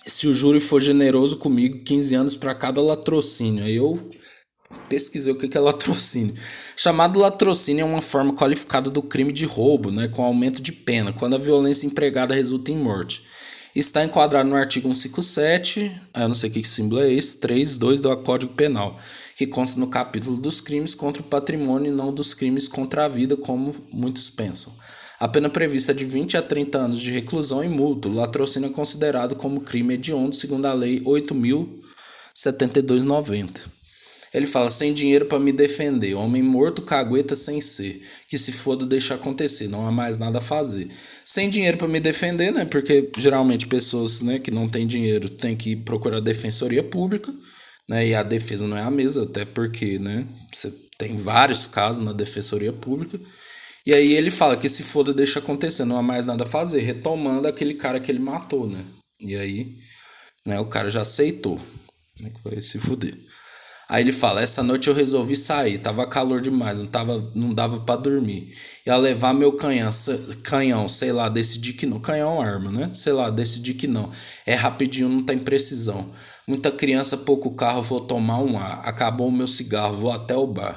Se 0.06 0.26
o 0.26 0.34
júri 0.34 0.60
for 0.60 0.80
generoso 0.80 1.38
comigo, 1.38 1.84
15 1.84 2.14
anos 2.14 2.34
para 2.34 2.54
cada 2.54 2.82
latrocínio. 2.82 3.64
Aí 3.64 3.76
eu 3.76 3.98
pesquisei 4.88 5.32
o 5.32 5.36
que 5.36 5.56
é 5.56 5.60
latrocínio. 5.60 6.34
Chamado 6.76 7.18
latrocínio 7.18 7.82
é 7.82 7.84
uma 7.84 8.02
forma 8.02 8.34
qualificada 8.34 8.90
do 8.90 9.02
crime 9.02 9.32
de 9.32 9.44
roubo, 9.44 9.90
né, 9.90 10.08
com 10.08 10.22
aumento 10.22 10.62
de 10.62 10.72
pena, 10.72 11.12
quando 11.12 11.36
a 11.36 11.38
violência 11.38 11.86
empregada 11.86 12.34
resulta 12.34 12.72
em 12.72 12.76
morte 12.76 13.22
está 13.74 14.04
enquadrado 14.04 14.46
no 14.48 14.56
artigo 14.56 14.94
157, 14.94 15.90
eu 16.14 16.28
não 16.28 16.34
sei 16.34 16.50
que 16.50 16.62
símbolo 16.62 17.00
é 17.00 17.10
esse, 17.10 17.38
3.2 17.38 18.00
do 18.00 18.14
Código 18.18 18.52
Penal, 18.52 18.94
que 19.34 19.46
consta 19.46 19.80
no 19.80 19.86
capítulo 19.86 20.36
dos 20.36 20.60
crimes 20.60 20.94
contra 20.94 21.22
o 21.22 21.26
patrimônio 21.26 21.90
e 21.90 21.94
não 21.94 22.12
dos 22.12 22.34
crimes 22.34 22.68
contra 22.68 23.06
a 23.06 23.08
vida, 23.08 23.34
como 23.36 23.74
muitos 23.90 24.28
pensam. 24.28 24.70
A 25.18 25.26
pena 25.26 25.48
prevista 25.48 25.92
é 25.92 25.94
de 25.94 26.04
20 26.04 26.36
a 26.36 26.42
30 26.42 26.78
anos 26.78 27.00
de 27.00 27.12
reclusão 27.12 27.64
e 27.64 27.68
multa. 27.68 28.08
O 28.08 28.12
latrocínio 28.12 28.68
é 28.68 28.72
considerado 28.72 29.36
como 29.36 29.60
crime 29.60 29.94
hediondo, 29.94 30.34
segundo 30.34 30.66
a 30.66 30.74
Lei 30.74 31.00
8.072-90. 31.00 33.81
Ele 34.32 34.46
fala: 34.46 34.70
sem 34.70 34.94
dinheiro 34.94 35.26
para 35.26 35.38
me 35.38 35.52
defender, 35.52 36.14
homem 36.14 36.42
morto, 36.42 36.82
cagueta 36.82 37.36
sem 37.36 37.60
ser, 37.60 38.00
que 38.28 38.38
se 38.38 38.52
foda 38.52 38.86
deixa 38.86 39.14
acontecer, 39.14 39.68
não 39.68 39.86
há 39.86 39.92
mais 39.92 40.18
nada 40.18 40.38
a 40.38 40.42
fazer. 40.42 40.88
Sem 41.24 41.50
dinheiro 41.50 41.76
para 41.76 41.88
me 41.88 42.00
defender, 42.00 42.52
né? 42.52 42.64
Porque 42.64 43.10
geralmente 43.16 43.66
pessoas, 43.66 44.20
né, 44.20 44.38
que 44.38 44.50
não 44.50 44.68
têm 44.68 44.86
dinheiro 44.86 45.28
têm 45.28 45.56
que 45.56 45.76
procurar 45.76 46.20
defensoria 46.20 46.82
pública, 46.82 47.32
né? 47.88 48.06
E 48.06 48.14
a 48.14 48.22
defesa 48.22 48.66
não 48.66 48.76
é 48.76 48.82
a 48.82 48.90
mesma, 48.90 49.24
até 49.24 49.44
porque, 49.44 49.98
né, 49.98 50.26
você 50.52 50.72
tem 50.96 51.16
vários 51.16 51.66
casos 51.66 52.04
na 52.04 52.12
defensoria 52.12 52.72
pública. 52.72 53.20
E 53.84 53.92
aí 53.92 54.12
ele 54.14 54.30
fala 54.30 54.56
que 54.56 54.68
se 54.68 54.82
foda 54.84 55.12
deixa 55.12 55.40
acontecer, 55.40 55.84
não 55.84 55.98
há 55.98 56.02
mais 56.02 56.24
nada 56.24 56.44
a 56.44 56.46
fazer, 56.46 56.80
retomando 56.80 57.48
aquele 57.48 57.74
cara 57.74 57.98
que 58.00 58.10
ele 58.10 58.20
matou, 58.20 58.68
né? 58.68 58.82
E 59.20 59.34
aí, 59.36 59.66
né, 60.46 60.58
o 60.60 60.66
cara 60.66 60.88
já 60.88 61.02
aceitou, 61.02 61.60
né, 62.20 62.30
que 62.30 62.48
vai 62.48 62.62
se 62.62 62.78
fuder. 62.78 63.14
Aí 63.92 64.02
ele 64.02 64.10
fala: 64.10 64.40
Essa 64.40 64.62
noite 64.62 64.88
eu 64.88 64.94
resolvi 64.94 65.36
sair, 65.36 65.76
tava 65.76 66.06
calor 66.06 66.40
demais, 66.40 66.80
não, 66.80 66.86
tava, 66.86 67.30
não 67.34 67.52
dava 67.52 67.78
para 67.80 68.00
dormir. 68.00 68.50
Ia 68.86 68.96
levar 68.96 69.34
meu 69.34 69.52
canhão, 69.52 69.90
canhão, 70.42 70.88
sei 70.88 71.12
lá, 71.12 71.28
decidi 71.28 71.74
que 71.74 71.84
não. 71.84 72.00
Canhão 72.00 72.42
é 72.42 72.48
arma, 72.48 72.70
né? 72.70 72.90
Sei 72.94 73.12
lá, 73.12 73.28
decidi 73.28 73.74
que 73.74 73.86
não. 73.86 74.10
É 74.46 74.54
rapidinho, 74.54 75.10
não 75.10 75.22
tem 75.22 75.38
precisão. 75.38 76.10
Muita 76.48 76.70
criança, 76.70 77.18
pouco 77.18 77.54
carro, 77.54 77.82
vou 77.82 78.00
tomar 78.00 78.38
um 78.38 78.58
ar. 78.58 78.80
Acabou 78.82 79.28
o 79.28 79.32
meu 79.32 79.46
cigarro, 79.46 79.92
vou 79.92 80.10
até 80.10 80.34
o 80.34 80.46
bar. 80.46 80.74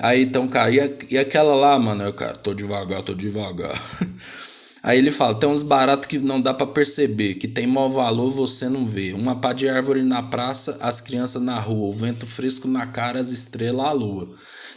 Aí 0.00 0.22
então, 0.22 0.46
cara, 0.46 0.70
e, 0.70 0.78
e 1.10 1.18
aquela 1.18 1.56
lá, 1.56 1.76
mano? 1.80 2.04
Eu, 2.04 2.12
cara, 2.12 2.34
tô 2.34 2.54
devagar, 2.54 3.02
tô 3.02 3.12
devagar. 3.12 3.74
Aí 4.82 4.98
ele 4.98 5.10
fala: 5.10 5.34
tem 5.34 5.48
uns 5.48 5.62
baratos 5.62 6.06
que 6.06 6.18
não 6.18 6.40
dá 6.40 6.54
para 6.54 6.66
perceber, 6.66 7.34
que 7.34 7.46
tem 7.46 7.66
mau 7.66 7.90
valor 7.90 8.30
você 8.30 8.68
não 8.68 8.86
vê. 8.86 9.12
Uma 9.12 9.36
pá 9.36 9.52
de 9.52 9.68
árvore 9.68 10.02
na 10.02 10.22
praça, 10.22 10.78
as 10.80 11.00
crianças 11.00 11.42
na 11.42 11.58
rua, 11.58 11.88
o 11.88 11.92
vento 11.92 12.26
fresco 12.26 12.66
na 12.66 12.86
cara, 12.86 13.20
as 13.20 13.30
estrelas, 13.30 13.86
a 13.86 13.92
lua. 13.92 14.28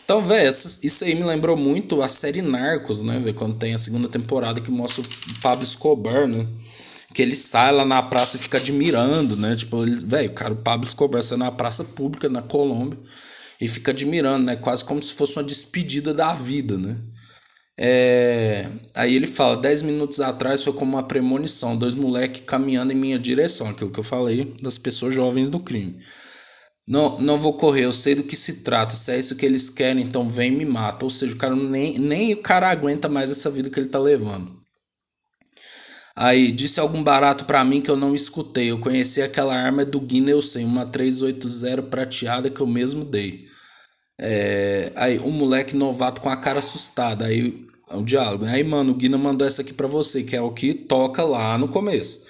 Então, 0.03 0.21
velho, 0.23 0.49
isso 0.49 1.05
aí 1.05 1.15
me 1.15 1.23
lembrou 1.23 1.55
muito 1.55 2.01
a 2.01 2.09
série 2.09 2.41
Narcos, 2.41 3.01
né, 3.01 3.19
velho? 3.19 3.33
Quando 3.33 3.55
tem 3.55 3.73
a 3.73 3.77
segunda 3.77 4.09
temporada 4.09 4.59
que 4.59 4.69
mostra 4.69 5.01
o 5.01 5.41
Pablo 5.41 5.63
Escobar, 5.63 6.27
né? 6.27 6.45
Que 7.13 7.21
ele 7.21 7.35
sai 7.35 7.71
lá 7.71 7.85
na 7.85 8.01
praça 8.01 8.35
e 8.35 8.39
fica 8.39 8.57
admirando, 8.57 9.37
né? 9.37 9.55
Tipo, 9.55 9.85
velho, 10.05 10.33
cara, 10.33 10.53
o 10.53 10.57
Pablo 10.57 10.85
Escobar 10.85 11.23
sai 11.23 11.37
na 11.37 11.51
praça 11.51 11.85
pública 11.85 12.27
na 12.27 12.41
Colômbia 12.41 12.99
e 13.61 13.67
fica 13.67 13.91
admirando, 13.91 14.45
né? 14.45 14.57
Quase 14.57 14.83
como 14.83 15.01
se 15.01 15.13
fosse 15.13 15.37
uma 15.37 15.43
despedida 15.43 16.13
da 16.13 16.33
vida, 16.33 16.77
né? 16.77 16.97
É, 17.77 18.69
aí 18.95 19.15
ele 19.15 19.27
fala: 19.27 19.57
10 19.57 19.81
minutos 19.81 20.19
atrás 20.19 20.63
foi 20.63 20.73
como 20.73 20.93
uma 20.93 21.03
premonição, 21.03 21.77
dois 21.77 21.95
moleques 21.95 22.43
caminhando 22.45 22.91
em 22.91 22.95
minha 22.95 23.17
direção, 23.17 23.69
aquilo 23.69 23.91
que 23.91 23.99
eu 23.99 24.03
falei 24.03 24.53
das 24.61 24.77
pessoas 24.77 25.15
jovens 25.15 25.49
no 25.49 25.59
crime. 25.59 25.97
Não, 26.87 27.19
não 27.21 27.39
vou 27.39 27.53
correr, 27.53 27.85
eu 27.85 27.93
sei 27.93 28.13
do 28.13 28.23
que 28.23 28.35
se 28.35 28.61
trata. 28.61 28.95
Se 28.95 29.11
é 29.11 29.17
isso 29.17 29.35
que 29.35 29.45
eles 29.45 29.69
querem, 29.69 30.03
então 30.03 30.29
vem 30.29 30.53
e 30.53 30.57
me 30.57 30.65
mata. 30.65 31.05
Ou 31.05 31.09
seja, 31.09 31.33
o 31.33 31.37
cara 31.37 31.55
nem, 31.55 31.97
nem 31.97 32.33
o 32.33 32.41
cara 32.41 32.69
aguenta 32.69 33.07
mais 33.07 33.31
essa 33.31 33.49
vida 33.49 33.69
que 33.69 33.79
ele 33.79 33.87
tá 33.89 33.99
levando. 33.99 34.51
Aí, 36.15 36.51
disse 36.51 36.79
algum 36.79 37.01
barato 37.01 37.45
para 37.45 37.63
mim 37.63 37.81
que 37.81 37.89
eu 37.89 37.95
não 37.95 38.13
escutei. 38.13 38.69
Eu 38.69 38.79
conheci 38.79 39.21
aquela 39.21 39.55
arma 39.55 39.83
do 39.85 39.99
Guinness, 39.99 40.55
uma 40.57 40.85
380 40.85 41.83
prateada 41.83 42.49
que 42.49 42.61
eu 42.61 42.67
mesmo 42.67 43.03
dei. 43.05 43.47
É, 44.19 44.91
aí, 44.95 45.19
um 45.19 45.31
moleque 45.31 45.75
novato 45.75 46.21
com 46.21 46.29
a 46.29 46.37
cara 46.37 46.59
assustada. 46.59 47.25
Aí, 47.25 47.57
é 47.89 47.95
um 47.95 48.03
diálogo. 48.03 48.45
Né? 48.45 48.53
Aí, 48.53 48.63
mano, 48.63 48.91
o 48.91 48.95
Guina 48.95 49.17
mandou 49.17 49.47
essa 49.47 49.61
aqui 49.61 49.73
pra 49.73 49.87
você, 49.87 50.23
que 50.23 50.35
é 50.35 50.41
o 50.41 50.51
que 50.51 50.73
toca 50.73 51.23
lá 51.23 51.57
no 51.57 51.67
começo. 51.67 52.21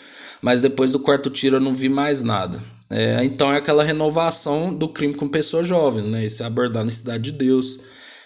Mas 0.41 0.61
depois 0.61 0.91
do 0.91 0.99
quarto 0.99 1.29
tiro 1.29 1.55
eu 1.55 1.61
não 1.61 1.73
vi 1.73 1.87
mais 1.87 2.21
nada. 2.21 2.61
É, 2.89 3.23
então 3.23 3.51
é 3.51 3.57
aquela 3.57 3.83
renovação 3.83 4.73
do 4.73 4.87
crime 4.89 5.15
com 5.15 5.27
pessoas 5.27 5.65
jovens, 5.65 6.05
né? 6.05 6.25
Esse 6.25 6.43
é 6.43 6.45
abordado 6.45 6.85
em 6.87 6.91
Cidade 6.91 7.31
de 7.31 7.37
Deus. 7.37 7.79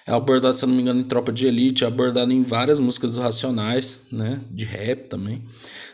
É 0.06 0.12
abordado, 0.12 0.56
se 0.56 0.66
eu 0.66 0.70
não 0.70 0.76
me 0.76 0.82
engano, 0.82 1.00
em 1.00 1.04
Tropa 1.04 1.32
de 1.32 1.46
Elite, 1.46 1.84
é 1.84 1.88
abordado 1.88 2.34
em 2.34 2.42
várias 2.42 2.80
músicas 2.80 3.18
Racionais, 3.18 4.02
né? 4.12 4.42
De 4.50 4.66
rap 4.66 5.10
também. 5.10 5.44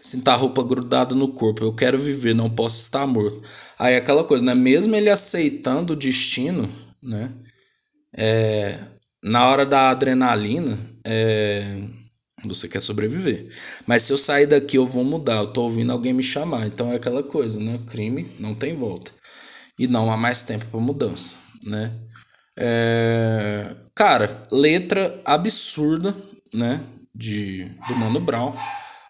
Sinta 0.01 0.31
a 0.31 0.35
roupa 0.35 0.63
grudada 0.63 1.13
no 1.13 1.27
corpo. 1.27 1.63
Eu 1.63 1.73
quero 1.73 1.99
viver, 1.99 2.33
não 2.33 2.49
posso 2.49 2.79
estar 2.79 3.05
morto. 3.05 3.41
Aí 3.77 3.95
aquela 3.95 4.23
coisa, 4.23 4.45
né? 4.45 4.55
Mesmo 4.55 4.95
ele 4.95 5.09
aceitando 5.09 5.93
o 5.93 5.95
destino, 5.95 6.69
né? 7.01 7.31
É, 8.15 8.77
na 9.23 9.47
hora 9.47 9.65
da 9.65 9.89
adrenalina, 9.89 10.77
é, 11.05 11.81
você 12.45 12.67
quer 12.67 12.81
sobreviver. 12.81 13.49
Mas 13.87 14.03
se 14.03 14.13
eu 14.13 14.17
sair 14.17 14.45
daqui, 14.45 14.77
eu 14.77 14.85
vou 14.85 15.03
mudar. 15.03 15.37
Eu 15.37 15.47
tô 15.47 15.63
ouvindo 15.63 15.91
alguém 15.91 16.13
me 16.13 16.23
chamar. 16.23 16.65
Então 16.65 16.91
é 16.91 16.95
aquela 16.95 17.23
coisa, 17.23 17.59
né? 17.59 17.79
Crime 17.87 18.35
não 18.39 18.53
tem 18.53 18.75
volta. 18.75 19.11
E 19.79 19.87
não 19.87 20.11
há 20.11 20.17
mais 20.17 20.43
tempo 20.43 20.65
para 20.65 20.79
mudança, 20.79 21.37
né? 21.65 21.91
É, 22.57 23.75
cara, 23.95 24.43
letra 24.51 25.21
absurda, 25.25 26.15
né? 26.53 26.83
De, 27.15 27.65
do 27.87 27.95
Mano 27.95 28.19
Brown. 28.19 28.55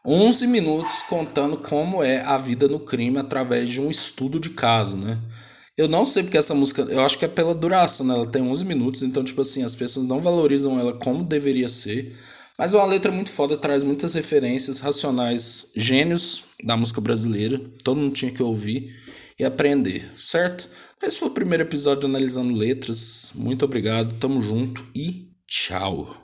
11 0.06 0.48
minutos 0.48 1.02
contando 1.04 1.58
como 1.58 2.04
é 2.04 2.22
a 2.22 2.38
vida 2.38 2.68
no 2.68 2.80
crime 2.80 3.18
através 3.20 3.70
de 3.70 3.80
um 3.80 3.90
estudo 3.90 4.40
de 4.40 4.50
caso, 4.50 4.98
né? 4.98 5.18
Eu 5.76 5.88
não 5.88 6.06
sei 6.06 6.24
porque 6.24 6.38
essa 6.38 6.54
música, 6.54 6.84
eu 6.84 7.02
acho 7.02 7.18
que 7.18 7.26
é 7.26 7.28
pela 7.28 7.56
duração, 7.56 8.06
né? 8.06 8.14
Ela 8.14 8.28
tem 8.28 8.42
11 8.42 8.64
minutos, 8.66 9.02
então, 9.02 9.24
tipo 9.24 9.42
assim, 9.42 9.64
as 9.64 9.76
pessoas 9.76 10.06
não 10.06 10.22
valorizam 10.22 10.80
ela 10.80 10.94
como 10.94 11.24
deveria 11.24 11.68
ser. 11.68 12.16
Mas 12.58 12.74
é 12.74 12.78
uma 12.78 12.86
letra 12.86 13.12
muito 13.12 13.32
foda, 13.32 13.58
traz 13.58 13.84
muitas 13.84 14.14
referências 14.14 14.80
racionais, 14.80 15.72
gênios 15.76 16.46
da 16.64 16.78
música 16.78 17.02
brasileira. 17.02 17.60
Todo 17.84 18.00
mundo 18.00 18.14
tinha 18.14 18.32
que 18.32 18.44
ouvir 18.44 18.96
e 19.40 19.44
aprender, 19.44 20.12
certo? 20.16 20.70
Esse 21.02 21.20
foi 21.20 21.30
o 21.30 21.32
primeiro 21.34 21.64
episódio 21.64 22.08
analisando 22.08 22.54
letras. 22.54 23.32
Muito 23.34 23.66
obrigado, 23.66 24.14
tamo 24.20 24.40
junto 24.42 24.86
e 24.96 25.32
tchau. 25.48 26.23